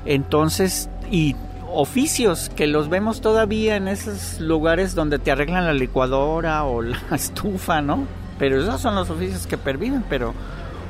Entonces, 0.06 0.90
y 1.12 1.36
oficios 1.74 2.50
que 2.56 2.68
los 2.68 2.90
vemos 2.90 3.22
todavía 3.22 3.76
en 3.76 3.88
esos 3.88 4.40
lugares 4.40 4.96
donde 4.96 5.20
te 5.20 5.32
arreglan 5.32 5.66
la 5.66 5.74
licuadora 5.74 6.64
o 6.64 6.82
la 6.82 6.98
estufa, 7.12 7.82
¿no? 7.82 8.06
Pero 8.40 8.62
esos 8.62 8.80
son 8.80 8.96
los 8.96 9.10
oficios 9.10 9.48
que 9.48 9.58
perviven, 9.58 10.04
pero 10.08 10.34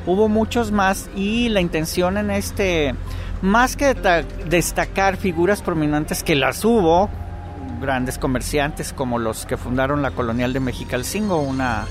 hubo 0.05 0.27
muchos 0.27 0.71
más 0.71 1.09
y 1.15 1.49
la 1.49 1.61
intención 1.61 2.17
en 2.17 2.31
este, 2.31 2.93
más 3.41 3.75
que 3.75 3.95
destacar 4.49 5.17
figuras 5.17 5.61
prominentes 5.61 6.23
que 6.23 6.35
las 6.35 6.65
hubo, 6.65 7.09
grandes 7.79 8.17
comerciantes 8.17 8.91
como 8.91 9.19
los 9.19 9.45
que 9.45 9.55
fundaron 9.55 10.01
la 10.01 10.11
colonial 10.11 10.53
de 10.53 10.59
Mexicalcingo, 10.59 11.39
una 11.39 11.85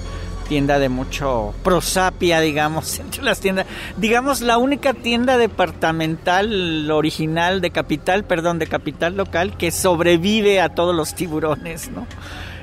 tienda 0.48 0.78
de 0.78 0.88
mucho 0.88 1.54
prosapia, 1.62 2.40
digamos, 2.40 2.98
entre 3.00 3.22
las 3.22 3.40
tiendas. 3.40 3.66
Digamos, 3.96 4.40
la 4.40 4.58
única 4.58 4.94
tienda 4.94 5.38
departamental 5.38 6.90
original 6.90 7.60
de 7.60 7.70
capital, 7.70 8.24
perdón, 8.24 8.58
de 8.58 8.66
capital 8.66 9.16
local 9.16 9.56
que 9.56 9.70
sobrevive 9.70 10.60
a 10.60 10.70
todos 10.70 10.94
los 10.94 11.14
tiburones, 11.14 11.90
¿no? 11.90 12.06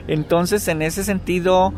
Entonces, 0.08 0.68
en 0.68 0.82
ese 0.82 1.04
sentido, 1.04 1.74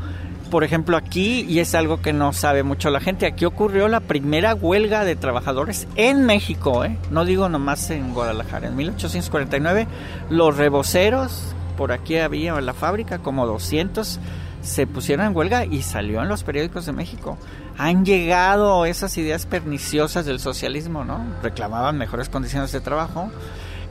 por 0.50 0.64
ejemplo, 0.64 0.98
aquí, 0.98 1.46
y 1.48 1.60
es 1.60 1.76
algo 1.76 2.02
que 2.02 2.14
no 2.14 2.34
sabe 2.34 2.64
mucho 2.64 2.90
la 2.90 3.00
gente, 3.00 3.26
aquí 3.26 3.46
ocurrió 3.46 3.88
la 3.88 4.00
primera 4.00 4.56
huelga 4.56 5.04
de 5.06 5.16
trabajadores 5.16 5.88
en 5.96 6.26
México, 6.26 6.86
¿eh? 6.86 6.98
No 7.12 7.26
digo 7.26 7.50
nomás 7.50 7.90
en 7.90 8.14
Guadalajara. 8.14 8.68
En 8.68 8.76
1849, 8.76 9.88
los 10.30 10.58
reboceros, 10.58 11.54
por 11.78 11.92
aquí 11.92 12.18
había 12.18 12.58
en 12.58 12.66
la 12.66 12.74
fábrica 12.74 13.20
como 13.20 13.46
200 13.46 14.20
se 14.66 14.88
pusieron 14.88 15.28
en 15.28 15.36
huelga 15.36 15.66
y 15.66 15.84
salió 15.84 16.22
en 16.22 16.28
los 16.28 16.44
periódicos 16.44 16.86
de 16.86 16.92
México. 16.92 17.38
Han 17.78 18.04
llegado 18.04 18.86
esas 18.86 19.18
ideas 19.18 19.46
perniciosas 19.46 20.26
del 20.26 20.40
socialismo, 20.40 21.06
¿no? 21.06 21.24
Reclamaban 21.44 21.98
mejores 21.98 22.30
condiciones 22.30 22.72
de 22.72 22.82
trabajo. 22.82 23.30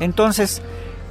Entonces, 0.01 0.62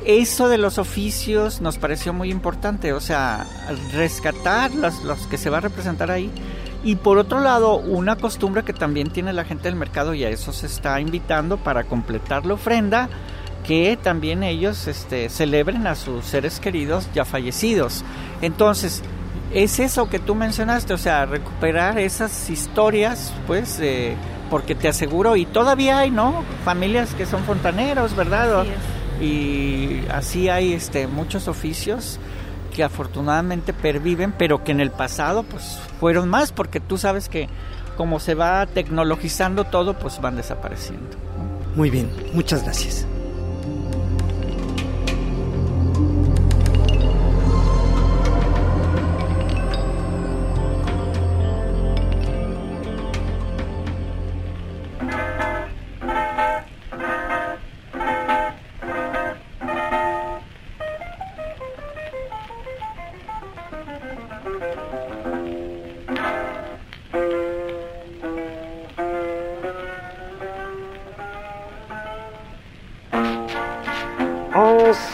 eso 0.06 0.50
de 0.50 0.58
los 0.58 0.78
oficios 0.78 1.62
nos 1.62 1.78
pareció 1.78 2.12
muy 2.12 2.30
importante, 2.30 2.92
o 2.92 3.00
sea, 3.00 3.48
rescatar 3.94 4.76
los, 4.76 5.02
los 5.04 5.28
que 5.28 5.38
se 5.38 5.50
va 5.50 5.58
a 5.58 5.62
representar 5.62 6.12
ahí. 6.12 6.30
Y 6.84 6.98
por 6.98 7.18
otro 7.18 7.40
lado, 7.40 7.78
una 7.78 8.18
costumbre 8.18 8.64
que 8.64 8.74
también 8.74 9.10
tiene 9.10 9.32
la 9.32 9.46
gente 9.46 9.64
del 9.64 9.78
mercado 9.78 10.14
y 10.14 10.26
a 10.26 10.30
eso 10.30 10.52
se 10.52 10.66
está 10.66 11.00
invitando 11.00 11.56
para 11.56 11.86
completar 11.86 12.46
la 12.46 12.56
ofrenda, 12.56 13.08
que 13.66 13.98
también 14.02 14.44
ellos 14.44 14.88
este, 14.88 15.30
celebren 15.30 15.88
a 15.88 15.96
sus 15.96 16.26
seres 16.26 16.60
queridos 16.60 17.08
ya 17.16 17.24
fallecidos. 17.24 18.04
Entonces, 18.42 19.02
es 19.54 19.80
eso 19.80 20.10
que 20.10 20.20
tú 20.20 20.36
mencionaste, 20.36 20.94
o 20.94 20.98
sea, 20.98 21.26
recuperar 21.26 22.00
esas 22.00 22.50
historias, 22.50 23.34
pues, 23.48 23.80
porque 24.50 24.76
te 24.76 24.88
aseguro, 24.88 25.36
y 25.36 25.46
todavía 25.46 26.00
hay, 26.00 26.12
¿no? 26.12 26.44
Familias 26.66 27.14
que 27.16 27.26
son 27.26 27.44
fontaneros, 27.44 28.16
¿verdad? 28.16 28.66
y 29.22 30.04
así 30.12 30.50
hay 30.50 30.74
este, 30.74 31.08
muchos 31.08 31.48
oficios 31.48 32.20
que 32.76 32.84
afortunadamente 32.84 33.72
perviven, 33.72 34.34
pero 34.38 34.64
que 34.64 34.72
en 34.72 34.80
el 34.80 34.92
pasado, 34.92 35.44
pues, 35.44 35.80
fueron 36.00 36.30
más, 36.30 36.52
porque 36.52 36.80
tú 36.80 36.98
sabes 36.98 37.30
que 37.30 37.48
como 37.96 38.20
se 38.20 38.34
va 38.34 38.66
tecnologizando 38.66 39.66
todo, 39.66 39.94
pues 39.94 40.20
van 40.20 40.36
desapareciendo. 40.36 41.16
Muy 41.76 41.90
bien, 41.90 42.10
muchas 42.34 42.64
gracias. 42.64 43.06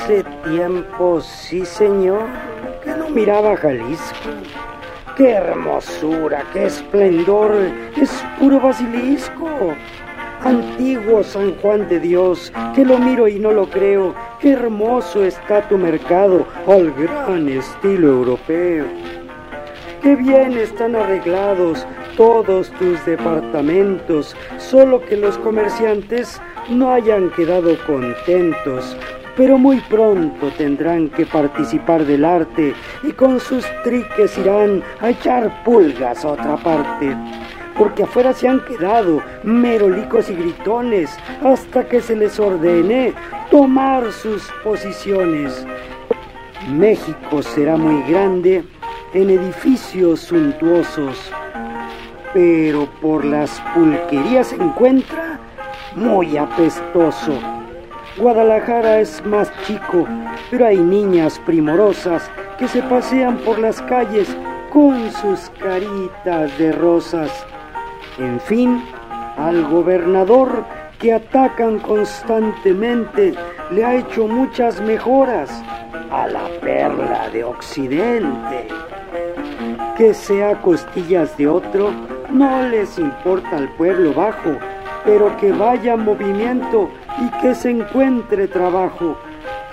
Hace 0.10 0.24
tiempo, 0.43 1.22
sí 1.22 1.64
señor, 1.64 2.24
que 2.84 2.89
no 2.89 3.12
miraba 3.12 3.55
Jalisco. 3.55 4.30
¡Qué 5.16 5.34
hermosura, 5.34 6.43
qué 6.51 6.66
esplendor! 6.66 7.51
Es 7.95 8.10
puro 8.39 8.60
basilisco. 8.60 9.76
Antiguo 10.43 11.22
San 11.24 11.53
Juan 11.57 11.88
de 11.89 11.99
Dios, 11.99 12.51
que 12.74 12.86
lo 12.86 12.97
miro 12.97 13.28
y 13.28 13.38
no 13.38 13.51
lo 13.51 13.70
creo. 13.70 14.16
Qué 14.39 14.53
hermoso 14.53 15.24
está 15.24 15.62
tu 15.70 15.78
mercado 15.78 16.47
al 16.66 16.91
gran 16.91 17.47
estilo 17.47 18.07
europeo. 18.07 18.86
Qué 20.01 20.16
bien 20.16 20.57
están 20.57 20.95
arreglados 20.95 21.86
todos 22.18 22.72
tus 22.80 23.05
departamentos, 23.05 24.36
solo 24.57 25.05
que 25.05 25.18
los 25.18 25.38
comerciantes 25.38 26.41
no 26.68 26.91
hayan 26.91 27.30
quedado 27.30 27.78
contentos 27.86 28.97
pero 29.39 29.57
muy 29.57 29.79
pronto 29.79 30.51
tendrán 30.57 31.07
que 31.07 31.25
participar 31.25 32.03
del 32.03 32.25
arte 32.25 32.73
y 33.03 33.13
con 33.13 33.39
sus 33.39 33.65
triques 33.85 34.37
irán 34.37 34.83
a 34.99 35.11
echar 35.11 35.63
pulgas 35.63 36.25
a 36.25 36.31
otra 36.33 36.57
parte. 36.57 37.15
Porque 37.77 38.03
afuera 38.03 38.33
se 38.33 38.49
han 38.49 38.59
quedado 38.65 39.21
merolicos 39.43 40.29
y 40.29 40.33
gritones 40.33 41.17
hasta 41.41 41.87
que 41.87 42.01
se 42.01 42.17
les 42.17 42.37
ordene 42.37 43.13
tomar 43.49 44.11
sus 44.11 44.43
posiciones. 44.61 45.65
México 46.69 47.41
será 47.41 47.77
muy 47.77 48.03
grande 48.11 48.65
en 49.13 49.29
edificios 49.29 50.19
suntuosos, 50.19 51.31
pero 52.33 52.89
por 53.01 53.23
las 53.23 53.61
pulquerías 53.73 54.47
se 54.47 54.55
encuentra 54.57 55.39
muy 55.95 56.35
apestoso 56.35 57.59
Guadalajara 58.20 58.99
es 58.99 59.26
más 59.26 59.49
chico, 59.65 60.05
pero 60.51 60.65
hay 60.65 60.78
niñas 60.78 61.39
primorosas 61.45 62.30
que 62.57 62.67
se 62.67 62.82
pasean 62.84 63.38
por 63.38 63.57
las 63.59 63.82
calles 63.84 64.28
con 64.74 65.09
sus 65.11 65.49
caritas 65.51 66.57
de 66.57 66.74
rosas. 66.74 67.32
En 68.17 68.39
fin, 68.41 68.84
al 69.38 69.63
gobernador 69.70 70.65
que 70.99 71.13
atacan 71.13 71.80
constantemente 71.80 73.34
le 73.72 73.86
ha 73.86 73.95
hecho 73.95 74.28
muchas 74.28 74.82
mejoras 74.82 75.49
a 76.11 76.28
la 76.28 76.49
perla 76.59 77.30
de 77.30 77.45
Occidente. 77.45 78.67
Que 79.97 80.13
sea 80.13 80.59
costillas 80.61 81.38
de 81.38 81.47
otro, 81.47 81.91
no 82.30 82.67
les 82.67 82.99
importa 82.99 83.55
al 83.55 83.70
pueblo 83.76 84.13
bajo, 84.13 84.57
pero 85.06 85.36
que 85.38 85.52
vaya 85.52 85.95
movimiento 85.95 86.89
y 87.20 87.30
que 87.41 87.56
se 87.56 87.72
encuentre 87.72 88.47
trabajo. 88.47 89.18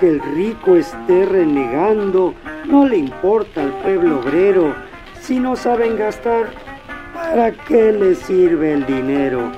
Que 0.01 0.09
el 0.09 0.21
rico 0.21 0.77
esté 0.77 1.25
renegando, 1.25 2.35
no 2.67 2.87
le 2.87 2.99
importa 2.99 3.63
al 3.63 3.73
pueblo 3.83 4.21
obrero. 4.21 4.75
Si 5.21 5.41
no 5.41 5.57
saben 5.57 5.97
gastar, 5.97 6.47
¿para 7.15 7.53
qué 7.53 7.93
le 7.93 8.15
sirve 8.15 8.73
el 8.73 8.87
dinero? 8.87 9.51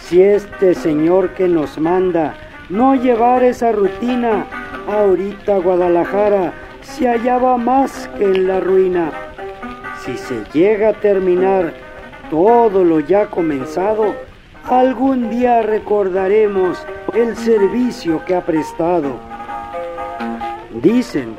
Si 0.00 0.22
este 0.22 0.74
señor 0.74 1.30
que 1.30 1.48
nos 1.48 1.78
manda 1.78 2.34
no 2.70 2.94
llevar 2.94 3.42
esa 3.42 3.72
rutina, 3.72 4.46
ahorita 4.88 5.58
Guadalajara 5.58 6.52
se 6.80 7.08
hallaba 7.08 7.56
más 7.56 8.08
que 8.16 8.24
en 8.24 8.48
la 8.48 8.60
ruina. 8.60 9.10
Si 10.04 10.16
se 10.16 10.44
llega 10.52 10.90
a 10.90 10.92
terminar 10.94 11.72
todo 12.30 12.84
lo 12.84 13.00
ya 13.00 13.26
comenzado, 13.26 14.14
algún 14.70 15.30
día 15.30 15.62
recordaremos 15.62 16.84
el 17.14 17.34
servicio 17.36 18.24
que 18.24 18.34
ha 18.34 18.44
prestado. 18.44 19.16
Dicen, 20.82 21.36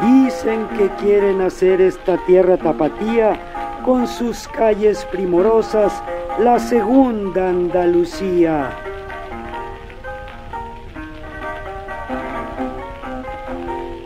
dicen 0.00 0.68
que 0.76 0.88
quieren 1.00 1.40
hacer 1.42 1.80
esta 1.80 2.16
tierra 2.26 2.56
tapatía 2.56 3.38
con 3.84 4.06
sus 4.06 4.46
calles 4.48 5.04
primorosas 5.06 6.02
la 6.38 6.58
segunda 6.58 7.48
Andalucía. 7.50 8.70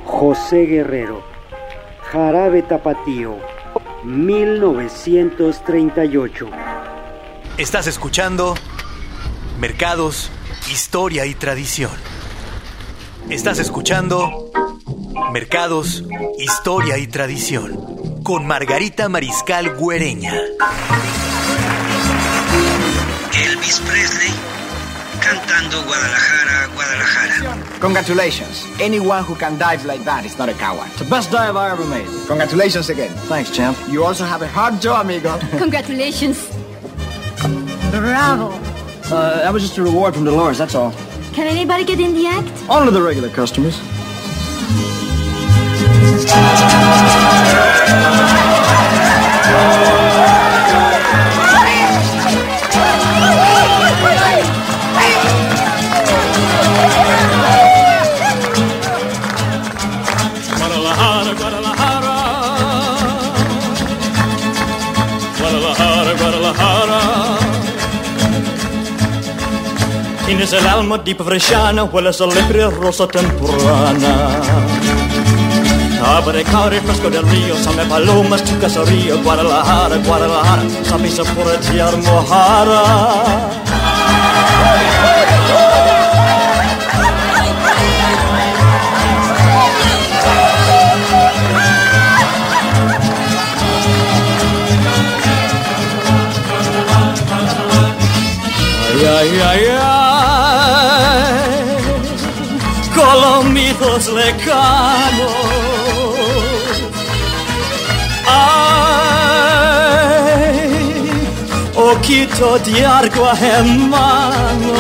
José 0.05 0.67
Guerrero, 0.67 1.23
Jarabe 2.11 2.63
Tapatío, 2.63 3.37
1938. 4.05 6.74
Estás 7.57 7.87
escuchando 7.87 8.57
Mercados 9.61 10.29
Historia 10.73 11.25
y 11.27 11.37
tradición. 11.37 11.93
Estás 13.31 13.61
escuchando 13.61 14.51
Mercados, 15.33 16.03
Historia 16.37 16.99
y 16.99 17.07
Tradición 17.07 18.23
con 18.25 18.47
Margarita 18.47 19.09
Mariscal 19.09 19.77
Güereña. 19.77 20.35
Elvis 23.47 23.81
Presley 23.81 24.35
cantando 25.21 25.81
Guadalajara, 25.85 26.69
Guadalajara. 26.75 27.57
Congratulations. 27.81 28.67
Anyone 28.81 29.23
who 29.23 29.37
can 29.37 29.57
dive 29.59 29.85
like 29.85 30.05
that 30.05 30.25
is 30.25 30.37
not 30.39 30.49
a 30.49 30.55
coward. 30.55 30.89
It's 30.89 30.99
the 30.99 31.05
best 31.05 31.31
dive 31.31 31.57
I 31.57 31.71
ever 31.71 31.85
made. 31.85 32.09
Congratulations 32.27 32.91
again. 32.91 33.13
Thanks, 33.29 33.51
champ. 33.51 33.77
You 33.89 34.05
also 34.05 34.25
have 34.25 34.43
a 34.43 34.49
hard 34.49 34.81
job, 34.81 35.07
amigo. 35.07 35.39
Congratulations. 35.59 36.64
Bravo. 38.01 38.49
Uh, 39.15 39.39
that 39.39 39.53
was 39.53 39.63
just 39.63 39.79
a 39.79 39.83
reward 39.83 40.15
from 40.15 40.25
Dolores, 40.25 40.59
that's 40.59 40.75
all. 40.75 40.93
Can 41.33 41.47
anybody 41.47 41.85
get 41.85 42.01
in 42.01 42.15
the 42.15 42.27
act? 42.27 42.49
Only 42.71 42.93
the 42.93 43.03
regular 43.03 43.29
customers. 43.29 43.81
Calma 70.75 70.97
di 70.97 71.15
Bresciana, 71.15 71.85
quella 71.85 72.11
celebre 72.11 72.69
rosa 72.69 73.07
temporana. 73.07 74.41
A 76.01 76.21
brecare 76.21 76.79
il 76.79 76.83
fresco 76.83 77.09
del 77.09 77.23
rio, 77.23 77.55
seme 77.55 77.85
Palomas, 77.85 78.43
tu 78.43 78.59
casario, 78.59 79.21
Guadalajara, 79.21 79.99
Guadalajara, 79.99 80.63
sappi 80.83 81.09
sapore 81.11 81.61
di 81.61 81.79
Armohara. 81.79 82.83
ay, 99.05 99.41
ay, 99.41 99.67
ay. 99.69 99.74
Colomitos 103.79 104.09
lecanos. 104.13 105.33
Ay, 108.27 108.71
ojito 111.77 112.59
de 112.59 112.87
agua 112.87 113.33
hermano. 113.41 114.75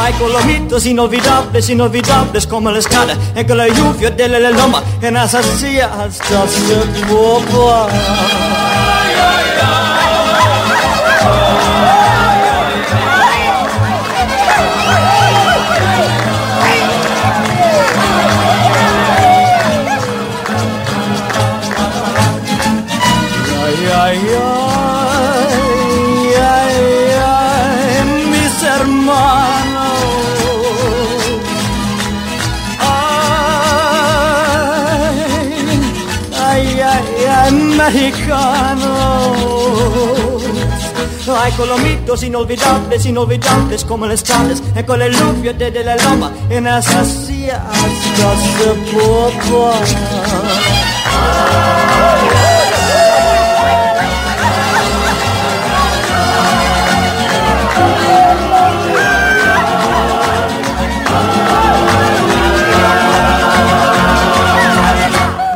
Ay, 0.00 0.12
colomitos 0.14 0.86
inolvidables, 0.86 1.70
inolvidables 1.70 2.46
como 2.46 2.70
la 2.70 2.78
escala 2.78 3.16
en 3.34 3.46
que 3.46 3.54
la 3.54 3.68
lluvia 3.68 4.10
de 4.10 4.28
la 4.28 4.50
loma 4.50 4.82
en 5.00 5.16
sillas 5.28 5.90
hasta 5.90 6.46
se 6.46 6.76
popa. 7.06 7.88
Mexicanos. 37.78 38.88
Ay, 41.30 41.52
colomitos 41.52 42.22
inolvidables, 42.22 43.06
inolvidables 43.06 43.84
como 43.84 44.06
las 44.06 44.24
tardes, 44.24 44.62
en 44.74 44.84
con 44.86 45.00
el 45.02 45.12
luvio 45.12 45.52
de 45.54 45.84
la 45.84 45.96
loma, 45.96 46.32
en 46.50 46.66
esas 46.66 47.06
sillas 47.06 47.60
hasta 47.60 48.34
se. 48.46 49.72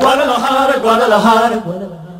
Guadalajara, 0.00 0.78
Guadalajara, 0.82 2.11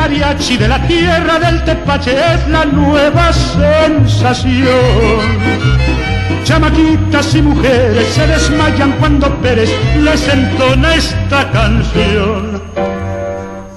mariachi 0.00 0.56
de 0.56 0.66
la 0.66 0.80
tierra 0.86 1.38
del 1.38 1.62
Tepache, 1.62 2.12
es 2.32 2.48
la 2.48 2.64
nueva 2.64 3.26
sensación. 3.32 5.24
Chamaquitas 6.44 7.34
y 7.34 7.42
mujeres 7.42 8.06
se 8.14 8.26
desmayan 8.26 8.92
cuando 8.98 9.26
Pérez 9.42 9.70
les 10.06 10.22
entona 10.28 10.94
esta 10.94 11.40
canción. 11.50 12.62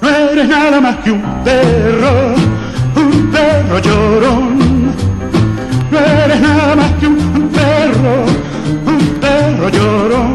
No 0.01 0.09
eres 0.31 0.47
nada 0.47 0.79
más 0.85 0.95
que 1.03 1.11
un 1.11 1.23
perro, 1.43 2.13
un 3.03 3.31
perro 3.33 3.77
llorón. 3.87 4.45
No 5.91 5.99
eres 6.23 6.39
nada 6.39 6.73
más 6.79 6.91
que 6.99 7.07
un 7.07 7.49
perro, 7.57 8.13
un 8.93 9.03
perro 9.23 9.67
llorón. 9.77 10.33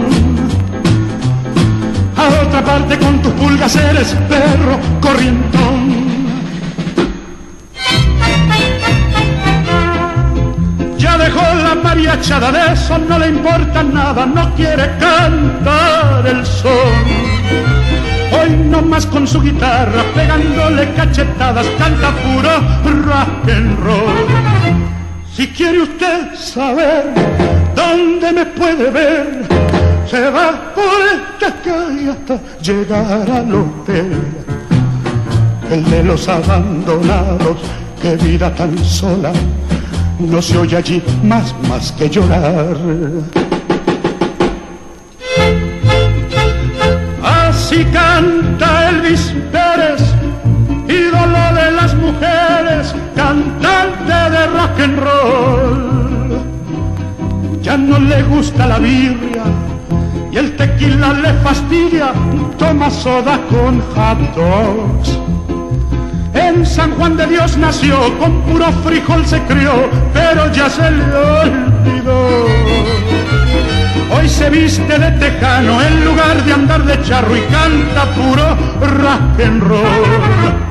A 2.23 2.25
otra 2.43 2.61
parte 2.63 2.99
con 2.99 3.23
tus 3.23 3.33
pulgas 3.41 3.75
eres 3.77 4.09
perro 4.29 4.75
corrientón. 5.01 5.78
Dejó 11.29 11.55
la 11.63 11.75
mariachada, 11.75 12.51
de 12.51 12.73
eso 12.73 12.97
no 12.97 13.19
le 13.19 13.29
importa 13.29 13.83
nada, 13.83 14.25
no 14.25 14.55
quiere 14.55 14.85
cantar 14.99 16.27
el 16.27 16.47
son. 16.47 17.05
Hoy 18.33 18.57
nomás 18.71 19.05
con 19.05 19.27
su 19.27 19.39
guitarra, 19.43 20.05
pegándole 20.15 20.91
cachetadas, 20.95 21.67
canta 21.77 22.13
puro 22.23 22.49
rock 23.05 23.51
and 23.51 23.79
roll. 23.81 24.27
Si 25.31 25.49
quiere 25.49 25.83
usted 25.83 26.35
saber 26.35 27.13
dónde 27.77 28.33
me 28.33 28.47
puede 28.47 28.89
ver, 28.89 29.47
se 30.11 30.31
va 30.31 30.73
por 30.75 31.01
esta 31.13 31.53
calle 31.63 32.11
hasta 32.11 32.41
llegar 32.63 33.31
al 33.31 33.55
hotel. 33.55 34.19
El 35.71 35.91
de 35.91 36.05
los 36.05 36.27
abandonados, 36.27 37.59
qué 38.01 38.17
vida 38.17 38.55
tan 38.55 38.79
sola, 38.83 39.31
no 40.19 40.43
se 40.43 40.59
oye 40.59 40.77
allí 40.77 41.03
más, 41.23 41.55
más 41.69 41.93
que 41.93 42.09
llorar. 42.09 42.77
Así 47.23 47.85
canta 47.87 48.91
Elvis 48.91 49.33
Pérez, 49.53 50.03
ídolo 50.89 51.55
de 51.61 51.71
las 51.73 51.95
mujeres, 51.95 52.95
cantante 53.15 54.31
de 54.31 54.47
rock 54.47 54.81
and 54.81 54.99
roll. 54.99 56.43
Ya 57.63 57.77
no 57.77 57.99
le 57.99 58.23
gusta 58.23 58.67
la 58.67 58.79
birria 58.79 59.45
y 60.33 60.37
el 60.37 60.57
tequila 60.57 61.13
le 61.13 61.33
fastidia, 61.45 62.13
toma 62.59 62.91
soda 62.91 63.39
con 63.51 63.81
hot 63.95 64.19
dogs. 64.35 65.28
En 66.39 66.65
San 66.65 66.93
Juan 66.93 67.17
de 67.17 67.27
Dios 67.27 67.57
nació, 67.57 68.17
con 68.19 68.43
puro 68.43 68.71
frijol 68.85 69.27
se 69.27 69.41
crió, 69.43 69.73
pero 70.13 70.51
ya 70.53 70.71
se 70.71 70.89
le 70.91 71.05
olvidó. 71.15 72.47
Hoy 74.17 74.29
se 74.29 74.49
viste 74.49 74.99
de 74.99 75.11
tejano 75.13 75.83
en 75.83 76.05
lugar 76.05 76.45
de 76.45 76.53
andar 76.53 76.85
de 76.85 77.03
charro 77.03 77.37
y 77.37 77.41
canta 77.41 78.05
puro 78.15 78.57
rock 78.81 79.41
and 79.45 79.63
roll. 79.65 80.69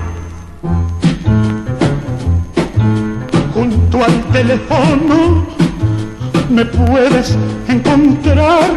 Junto 3.54 4.04
al 4.06 4.24
teléfono 4.32 5.48
me 6.50 6.64
puedes 6.64 7.38
encontrar 7.68 8.70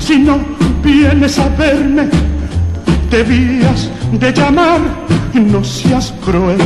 si 0.00 0.18
no 0.18 0.40
vienes 0.82 1.38
a 1.38 1.48
verme. 1.50 2.37
Debías 3.10 3.90
de 4.12 4.32
llamar, 4.32 4.80
no 5.34 5.64
seas 5.64 6.12
cruel 6.24 6.58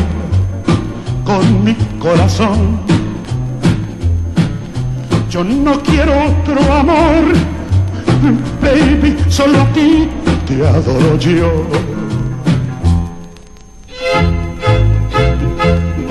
con 1.24 1.64
mi 1.64 1.74
corazón. 2.00 2.80
Yo 5.30 5.44
no 5.44 5.80
quiero 5.82 6.12
otro 6.12 6.60
amor, 6.72 7.24
baby, 8.60 9.16
solo 9.28 9.60
a 9.60 9.66
ti 9.72 10.08
te 10.46 10.66
adoro 10.66 11.16
yo. 11.18 11.66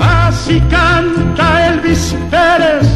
Así 0.00 0.60
canta 0.62 1.68
Elvis 1.68 2.16
Pérez, 2.30 2.88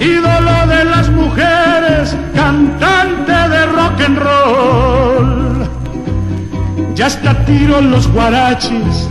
ídolo 0.00 0.66
de 0.66 0.84
las 0.84 1.08
mujeres, 1.08 2.16
cantante 2.34 3.32
de 3.32 3.66
rock 3.66 4.00
and 4.00 4.18
roll. 4.18 5.47
Ya 6.98 7.06
está 7.06 7.44
tiro 7.44 7.80
los 7.80 8.08
guarachis, 8.12 9.08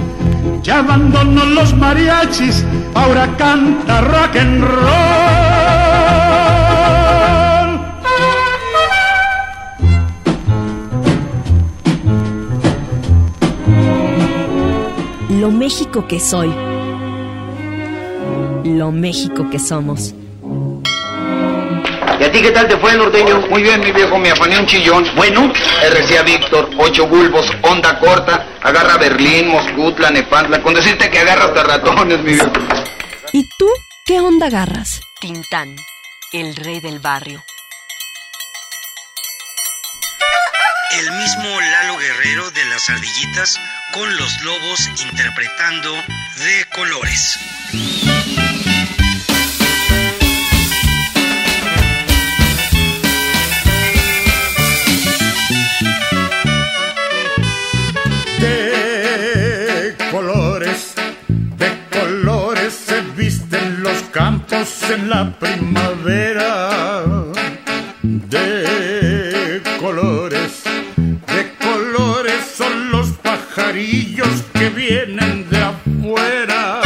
ya 0.61 0.79
abandonó 0.79 1.45
los 1.45 1.73
mariachis, 1.73 2.65
ahora 2.93 3.33
canta 3.37 4.01
rock 4.01 4.35
and 4.35 4.61
roll. 4.61 5.77
Lo 15.39 15.49
México 15.51 16.05
que 16.09 16.19
soy. 16.19 16.53
Lo 18.65 18.91
México 18.91 19.49
que 19.49 19.59
somos. 19.59 20.13
¿Qué 22.27 22.31
a 22.31 22.33
ti 22.33 22.41
qué 22.41 22.51
tal 22.51 22.67
te 22.67 22.75
fue, 22.75 22.93
norteño? 22.93 23.39
Muy 23.47 23.63
bien, 23.63 23.79
mi 23.79 23.89
viejo, 23.93 24.17
me 24.17 24.29
afané 24.29 24.59
un 24.59 24.65
chillón. 24.65 25.09
Bueno. 25.15 25.49
RCA 25.81 26.23
Víctor, 26.23 26.69
ocho 26.77 27.07
bulbos, 27.07 27.49
onda 27.61 27.97
corta, 27.99 28.45
agarra 28.61 28.97
Berlín, 28.97 29.47
Moscú, 29.47 29.93
Tlanepantla, 29.93 30.61
con 30.61 30.73
decirte 30.73 31.09
que 31.09 31.19
agarra 31.19 31.45
hasta 31.45 31.63
ratones, 31.63 32.19
mi 32.19 32.33
viejo. 32.33 32.51
¿Y 33.31 33.47
tú 33.57 33.69
qué 34.05 34.19
onda 34.19 34.47
agarras? 34.47 34.99
Tintán, 35.21 35.77
el 36.33 36.53
rey 36.57 36.81
del 36.81 36.99
barrio. 36.99 37.41
El 40.99 41.11
mismo 41.13 41.61
Lalo 41.61 41.97
Guerrero 41.97 42.51
de 42.51 42.65
las 42.65 42.89
ardillitas 42.89 43.57
con 43.93 44.17
los 44.17 44.43
lobos 44.43 44.85
interpretando 45.01 45.93
de 45.93 46.65
colores. 46.75 47.39
Campos 64.17 64.81
en 64.89 65.09
la 65.11 65.29
primavera. 65.37 66.49
De 68.01 69.61
colores, 69.79 70.63
de 71.33 71.41
colores 71.63 72.41
son 72.57 72.89
los 72.89 73.09
pajarillos 73.27 74.43
que 74.53 74.69
vienen 74.69 75.47
de 75.51 75.59
afuera. 75.71 76.81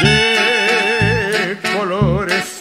De 0.00 1.58
colores, 1.76 2.60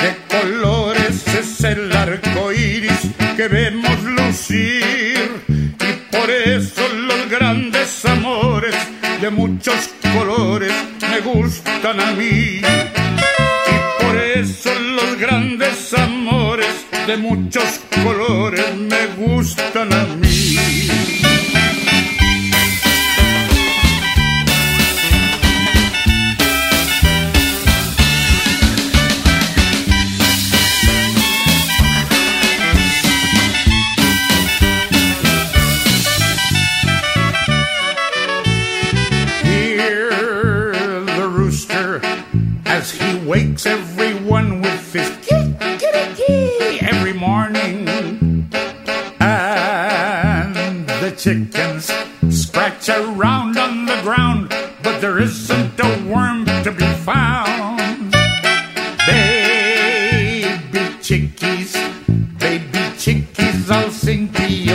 de 0.00 0.10
colores 0.34 1.26
es 1.28 1.64
el 1.64 1.90
arco 1.96 2.52
iris 2.52 3.02
que 3.38 3.48
vemos 3.48 4.02
lucir. 4.02 5.26
Y 5.48 5.92
por 6.14 6.28
eso 6.30 6.82
los 7.08 7.30
grandes 7.30 8.04
amores 8.04 8.76
de 9.22 9.30
muchos 9.30 9.88
colores 10.14 10.72
me 11.10 11.20
gustan 11.20 12.00
a 12.00 12.12
mí. 12.12 12.60
Muchos 17.18 17.80
colores 18.02 18.76
me 18.76 19.06
gustan 19.16 19.92
a 19.92 20.04
mí. 20.16 20.47
Around 52.98 53.56
on 53.56 53.86
the 53.86 53.98
ground, 54.02 54.48
but 54.82 55.00
there 55.00 55.18
isn't 55.18 55.78
a 55.80 55.90
worm 56.12 56.44
to 56.64 56.70
be 56.72 56.88
found. 57.08 58.12
Baby 59.06 60.82
chickies, 61.00 61.72
baby 62.38 62.84
chickies, 62.96 63.70
all 63.70 63.90
sing 63.90 64.28
pee. 64.32 64.68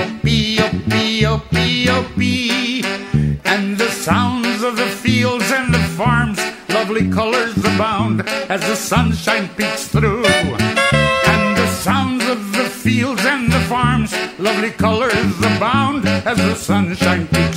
And 3.45 3.77
the 3.77 3.89
sounds 3.89 4.63
of 4.63 4.75
the 4.77 4.87
fields 4.87 5.51
and 5.51 5.73
the 5.73 5.83
farms, 5.97 6.39
lovely 6.69 7.09
colors 7.09 7.57
abound 7.57 8.21
as 8.49 8.61
the 8.61 8.75
sunshine 8.75 9.47
peeks 9.57 9.87
through. 9.87 10.25
And 10.25 11.57
the 11.57 11.67
sounds 11.67 12.27
of 12.29 12.51
the 12.53 12.65
fields 12.65 13.23
and 13.25 13.51
the 13.51 13.59
farms, 13.71 14.13
lovely 14.39 14.71
colors 14.71 15.37
abound 15.39 16.07
as 16.07 16.37
the 16.37 16.55
sunshine 16.55 17.27
peeks 17.27 17.52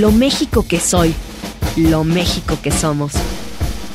Lo 0.00 0.10
México 0.10 0.64
que 0.66 0.80
soy, 0.80 1.14
lo 1.76 2.04
México 2.04 2.56
que 2.62 2.70
somos. 2.70 3.12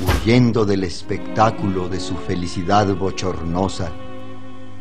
Huyendo 0.06 0.64
del 0.64 0.84
espectáculo 0.84 1.90
de 1.90 2.00
su 2.00 2.16
felicidad 2.16 2.96
bochornosa, 2.96 3.90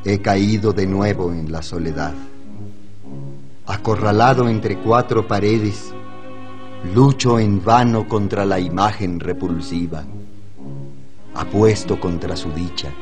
he 0.04 0.18
caído 0.18 0.74
de 0.74 0.86
nuevo 0.86 1.32
en 1.32 1.50
la 1.50 1.62
soledad. 1.62 2.12
Acorralado 3.64 4.50
entre 4.50 4.76
cuatro 4.76 5.26
paredes, 5.26 5.94
lucho 6.94 7.38
en 7.38 7.64
vano 7.64 8.06
contra 8.06 8.44
la 8.44 8.60
imagen 8.60 9.18
repulsiva. 9.18 10.04
Apuesto 11.34 11.98
contra 11.98 12.36
su 12.36 12.52
dicha 12.52 12.92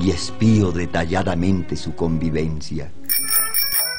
y 0.00 0.10
espío 0.10 0.72
detalladamente 0.72 1.76
su 1.76 1.94
convivencia. 1.94 2.90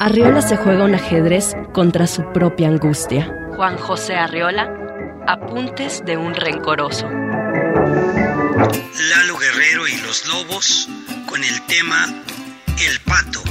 Arriola 0.02 0.42
se 0.42 0.56
juega 0.56 0.86
un 0.86 0.96
ajedrez 0.96 1.58
contra 1.74 2.08
su 2.08 2.24
propia 2.32 2.70
angustia. 2.70 3.36
Juan 3.58 3.78
José 3.78 4.16
Arreola, 4.16 4.74
apuntes 5.28 6.06
de 6.06 6.16
un 6.16 6.34
rencoroso. 6.34 7.10
Lalo 7.10 9.38
Guerrero 9.38 9.90
y 9.90 9.98
los 9.98 10.26
Lobos 10.26 10.88
con 11.28 11.44
el 11.44 11.62
tema 11.64 12.06
El 12.80 13.02
Pato. 13.02 13.42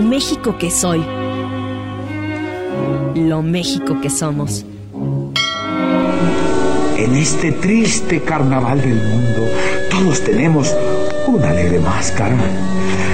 Lo 0.00 0.06
México 0.06 0.56
que 0.56 0.70
soy, 0.70 1.04
lo 3.14 3.42
México 3.42 4.00
que 4.00 4.08
somos. 4.08 4.64
En 6.96 7.14
este 7.14 7.52
triste 7.52 8.22
carnaval 8.22 8.80
del 8.80 8.94
mundo, 8.94 9.46
todos 9.90 10.22
tenemos 10.22 10.74
una 11.26 11.50
alegre 11.50 11.80
máscara. 11.80 12.34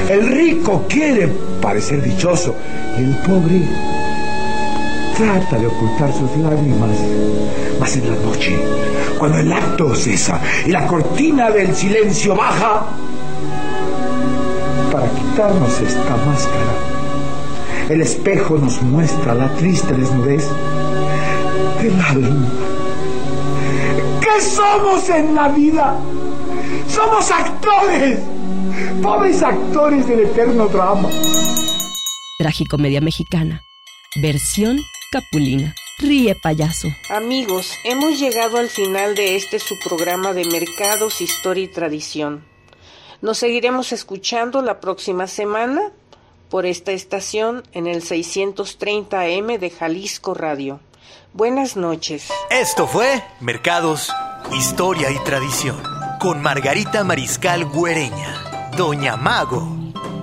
El 0.08 0.28
rico 0.28 0.84
quiere 0.88 1.26
parecer 1.60 2.04
dichoso 2.04 2.54
y 2.96 3.02
el 3.02 3.16
pobre 3.16 3.62
trata 5.16 5.58
de 5.58 5.66
ocultar 5.66 6.12
sus 6.12 6.30
lágrimas. 6.36 6.90
Mas 7.80 7.96
en 7.96 8.08
la 8.08 8.16
noche, 8.24 8.56
cuando 9.18 9.38
el 9.38 9.52
acto 9.52 9.92
cesa 9.96 10.40
y 10.64 10.70
la 10.70 10.86
cortina 10.86 11.50
del 11.50 11.74
silencio 11.74 12.36
baja, 12.36 12.86
para 14.96 15.12
quitarnos 15.12 15.78
esta 15.80 16.16
máscara, 16.16 16.72
el 17.90 18.00
espejo 18.00 18.56
nos 18.56 18.80
muestra 18.80 19.34
la 19.34 19.54
triste 19.56 19.92
desnudez 19.92 20.48
del 21.82 22.00
alma. 22.00 22.48
¿Qué 24.22 24.40
somos 24.40 25.06
en 25.10 25.34
la 25.34 25.48
vida? 25.48 26.00
Somos 26.88 27.30
actores, 27.30 28.20
pobres 29.02 29.42
actores 29.42 30.08
del 30.08 30.20
eterno 30.20 30.66
drama. 30.66 31.10
Tragicomedia 32.38 33.02
mexicana, 33.02 33.64
versión 34.22 34.78
Capulina. 35.12 35.74
Ríe 35.98 36.34
payaso. 36.34 36.88
Amigos, 37.10 37.70
hemos 37.84 38.18
llegado 38.18 38.56
al 38.56 38.68
final 38.68 39.14
de 39.14 39.36
este 39.36 39.58
su 39.58 39.74
programa 39.84 40.32
de 40.32 40.46
mercados, 40.46 41.20
historia 41.20 41.64
y 41.64 41.68
tradición. 41.68 42.55
Nos 43.22 43.38
seguiremos 43.38 43.92
escuchando 43.92 44.62
la 44.62 44.80
próxima 44.80 45.26
semana 45.26 45.90
por 46.50 46.66
esta 46.66 46.92
estación 46.92 47.62
en 47.72 47.86
el 47.86 48.02
630 48.02 49.20
AM 49.20 49.58
de 49.58 49.70
Jalisco 49.70 50.34
Radio. 50.34 50.80
Buenas 51.32 51.76
noches. 51.76 52.28
Esto 52.50 52.86
fue 52.86 53.22
Mercados, 53.40 54.12
Historia 54.52 55.10
y 55.10 55.18
Tradición 55.24 55.76
con 56.18 56.40
Margarita 56.40 57.04
Mariscal 57.04 57.66
Güereña, 57.66 58.70
Doña 58.76 59.16
Mago, 59.16 59.68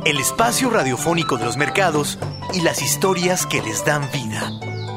el 0.05 0.19
espacio 0.19 0.69
radiofónico 0.69 1.37
de 1.37 1.45
los 1.45 1.55
mercados 1.55 2.17
y 2.53 2.61
las 2.61 2.81
historias 2.81 3.45
que 3.45 3.61
les 3.61 3.85
dan 3.85 4.09
vida. 4.11 4.51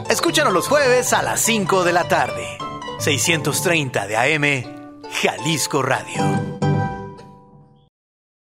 Escúchanos 0.09 0.53
los 0.53 0.69
jueves 0.69 1.13
a 1.13 1.23
las 1.23 1.41
5 1.41 1.85
de 1.85 1.93
la 1.93 2.09
tarde, 2.09 2.59
630 2.99 4.07
de 4.07 4.17
AM, 4.17 4.65
Jalisco 5.23 5.83
Radio. 5.83 6.56